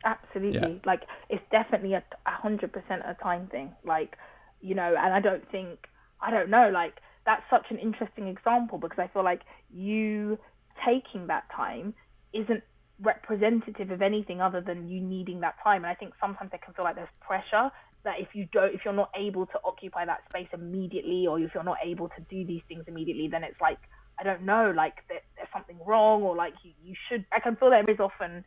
absolutely. 0.05 0.73
Yeah. 0.75 0.79
Like 0.85 1.03
it's 1.29 1.43
definitely 1.51 1.95
a 1.95 2.03
a 2.27 2.31
hundred 2.31 2.73
percent 2.73 3.03
a 3.05 3.15
time 3.23 3.49
thing. 3.49 3.73
Like 3.85 4.17
you 4.61 4.75
know, 4.75 4.95
and 4.99 5.13
I 5.13 5.21
don't 5.21 5.49
think 5.51 5.89
I 6.21 6.31
don't 6.31 6.51
know. 6.51 6.71
Like 6.73 7.01
that's 7.27 7.43
such 7.51 7.67
an 7.71 7.79
interesting 7.79 8.29
example 8.29 8.79
because 8.79 8.99
I 8.99 9.09
feel 9.09 9.25
like 9.25 9.43
you 9.71 10.39
taking 10.87 11.27
that 11.27 11.45
time 11.55 11.95
isn't 12.33 12.63
representative 13.03 13.91
of 13.91 14.01
anything 14.01 14.41
other 14.41 14.61
than 14.61 14.89
you 14.89 15.01
needing 15.01 15.41
that 15.41 15.57
time. 15.63 15.85
And 15.85 15.91
I 15.91 15.95
think 15.95 16.15
sometimes 16.21 16.51
I 16.55 16.59
can 16.59 16.73
feel 16.73 16.85
like 16.85 16.95
there's 16.95 17.09
pressure 17.21 17.71
that 18.05 18.21
if 18.21 18.29
you 18.35 18.47
don't, 18.53 18.75
if 18.75 18.83
you're 18.85 18.95
not 18.95 19.11
able 19.17 19.47
to 19.47 19.59
occupy 19.65 20.07
that 20.07 20.21
space 20.29 20.49
immediately, 20.55 21.27
or 21.29 21.39
if 21.39 21.51
you're 21.53 21.65
not 21.65 21.79
able 21.85 22.09
to 22.09 22.21
do 22.31 22.47
these 22.47 22.63
things 22.69 22.85
immediately, 22.87 23.29
then 23.29 23.43
it's 23.45 23.61
like 23.61 23.79
I 24.19 24.23
don't 24.23 24.43
know, 24.43 24.73
like 24.75 24.95
there, 25.09 25.21
there's 25.37 25.49
something 25.53 25.79
wrong, 25.85 26.23
or 26.23 26.35
like 26.35 26.55
you, 26.63 26.73
you 26.83 26.95
should. 27.09 27.27
I 27.33 27.41
can 27.41 27.57
feel 27.57 27.71
there 27.71 27.89
is 27.91 28.01
often 28.01 28.45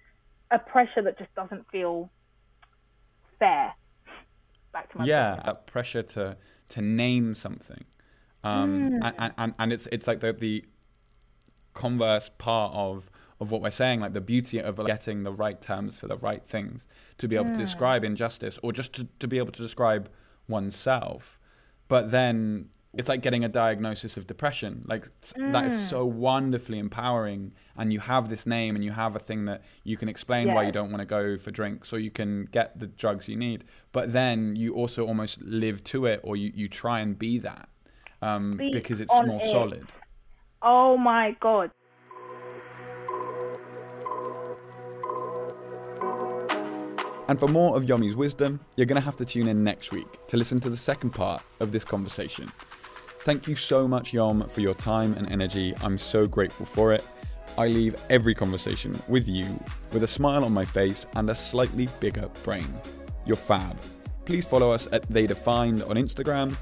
a 0.50 0.58
pressure 0.58 1.04
that 1.04 1.20
just 1.20 1.34
doesn't 1.36 1.70
feel 1.72 2.10
fair. 3.38 3.74
Back 4.74 4.92
to 4.94 5.00
my 5.00 5.06
yeah, 5.06 5.42
that 5.46 5.68
pressure 5.68 6.04
to 6.04 6.38
to 6.70 6.82
name 6.82 7.36
something, 7.36 7.84
um, 8.44 8.90
hmm. 8.90 9.04
and, 9.04 9.34
and 9.38 9.54
and 9.60 9.74
it's 9.74 9.88
it's 9.92 10.08
like 10.08 10.22
the 10.22 10.34
the 10.34 10.66
converse 11.74 12.30
part 12.38 12.74
of 12.74 13.10
of 13.40 13.52
what 13.52 13.62
we're 13.62 13.72
saying, 13.72 14.02
like 14.02 14.14
the 14.14 14.22
beauty 14.22 14.60
of 14.60 14.86
getting 14.86 15.24
the 15.24 15.32
right 15.32 15.62
terms 15.62 15.98
for 15.98 16.08
the 16.08 16.18
right 16.18 16.44
things 16.46 16.88
to 17.18 17.28
be 17.28 17.36
able 17.36 17.46
to 17.46 17.52
hmm. 17.52 17.60
describe 17.60 18.04
injustice, 18.04 18.60
or 18.64 18.74
just 18.74 18.94
to, 18.94 19.08
to 19.20 19.28
be 19.28 19.38
able 19.38 19.52
to 19.52 19.62
describe 19.62 20.10
oneself. 20.48 21.40
But 21.88 22.12
then 22.12 22.70
it's 22.98 23.08
like 23.08 23.22
getting 23.22 23.46
a 23.46 23.50
diagnosis 23.50 24.18
of 24.18 24.28
depression. 24.28 24.84
Like 24.88 25.10
s- 25.24 25.34
that 25.38 25.66
is 25.66 25.90
so 25.90 26.10
hmm. 26.10 26.18
wonderfully 26.18 26.80
empowering, 26.80 27.54
and 27.78 27.94
you 27.94 28.00
have 28.00 28.30
this 28.30 28.46
name, 28.46 28.76
and 28.76 28.84
you 28.84 28.92
have 28.92 29.16
a 29.16 29.20
thing 29.20 29.46
that 29.46 29.64
you 29.84 29.96
can 29.96 30.10
explain 30.10 30.54
why 30.54 30.66
you 30.66 30.72
don't 30.72 30.92
want 30.92 31.02
to 31.02 31.06
go 31.06 31.38
for 31.38 31.52
drinks, 31.52 31.94
or 31.94 32.00
you 32.00 32.12
can 32.12 32.46
get 32.52 32.78
the 32.80 32.88
drugs 32.88 33.28
you 33.28 33.38
need. 33.38 33.64
But 33.92 34.12
then 34.12 34.56
you 34.56 34.76
also 34.76 35.06
almost 35.06 35.42
live 35.42 35.84
to 35.86 36.06
it, 36.06 36.20
or 36.24 36.36
you, 36.36 36.52
you 36.54 36.68
try 36.68 37.00
and 37.00 37.18
be 37.18 37.38
that 37.40 37.70
um, 38.22 38.54
Speak 38.56 38.74
because 38.74 39.00
it's 39.00 39.14
more 39.26 39.42
it. 39.42 39.52
solid. 39.52 39.88
Oh 40.62 40.98
my 40.98 41.36
god. 41.40 41.72
And 47.30 47.40
for 47.40 47.48
more 47.48 47.78
of 47.78 47.84
Yomi's 47.86 48.16
wisdom, 48.16 48.60
you're 48.76 48.88
going 48.88 49.00
to 49.00 49.06
have 49.06 49.16
to 49.18 49.26
tune 49.26 49.48
in 49.48 49.64
next 49.64 49.92
week 49.92 50.08
to 50.28 50.36
listen 50.36 50.60
to 50.62 50.70
the 50.70 50.76
second 50.76 51.12
part 51.12 51.44
of 51.60 51.72
this 51.72 51.86
conversation. 51.86 52.52
Thank 53.22 53.48
you 53.48 53.56
so 53.56 53.88
much, 53.88 54.14
Yom, 54.14 54.50
for 54.50 54.62
your 54.62 54.74
time 54.74 55.14
and 55.14 55.32
energy. 55.32 55.76
I'm 55.82 56.00
so 56.00 56.26
grateful 56.26 56.66
for 56.66 56.92
it. 56.92 57.06
I 57.56 57.68
leave 57.68 57.96
every 58.10 58.34
conversation 58.34 59.00
with 59.08 59.28
you 59.28 59.46
with 59.92 60.04
a 60.04 60.08
smile 60.08 60.44
on 60.44 60.54
my 60.54 60.66
face 60.66 61.06
and 61.14 61.30
a 61.30 61.36
slightly 61.36 61.88
bigger 62.00 62.30
brain. 62.44 62.74
You're 63.28 63.36
fab. 63.38 63.78
Please 64.26 64.46
follow 64.46 64.72
us 64.72 64.88
at 64.92 65.08
They 65.10 65.28
Defined 65.28 65.84
on 65.84 65.98
Instagram 65.98 66.56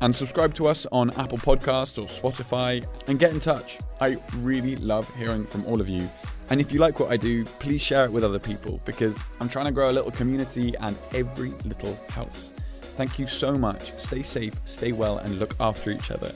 and 0.00 0.14
subscribe 0.14 0.54
to 0.54 0.66
us 0.66 0.86
on 0.92 1.10
Apple 1.18 1.38
Podcasts 1.38 1.98
or 1.98 2.06
Spotify 2.06 2.86
and 3.08 3.18
get 3.18 3.32
in 3.32 3.40
touch. 3.40 3.78
I 4.00 4.18
really 4.38 4.76
love 4.76 5.12
hearing 5.16 5.46
from 5.46 5.64
all 5.66 5.80
of 5.80 5.88
you. 5.88 6.08
And 6.50 6.60
if 6.60 6.72
you 6.72 6.80
like 6.80 6.98
what 6.98 7.10
I 7.12 7.16
do, 7.16 7.44
please 7.44 7.80
share 7.80 8.04
it 8.04 8.12
with 8.12 8.24
other 8.24 8.38
people 8.38 8.80
because 8.84 9.18
I'm 9.40 9.48
trying 9.48 9.66
to 9.66 9.72
grow 9.72 9.90
a 9.90 9.92
little 9.92 10.10
community 10.10 10.74
and 10.80 10.96
every 11.14 11.50
little 11.64 11.98
helps. 12.08 12.50
Thank 12.96 13.18
you 13.18 13.26
so 13.26 13.56
much. 13.56 13.96
Stay 13.98 14.22
safe, 14.22 14.54
stay 14.64 14.92
well, 14.92 15.18
and 15.18 15.38
look 15.38 15.54
after 15.60 15.90
each 15.90 16.10
other. 16.10 16.32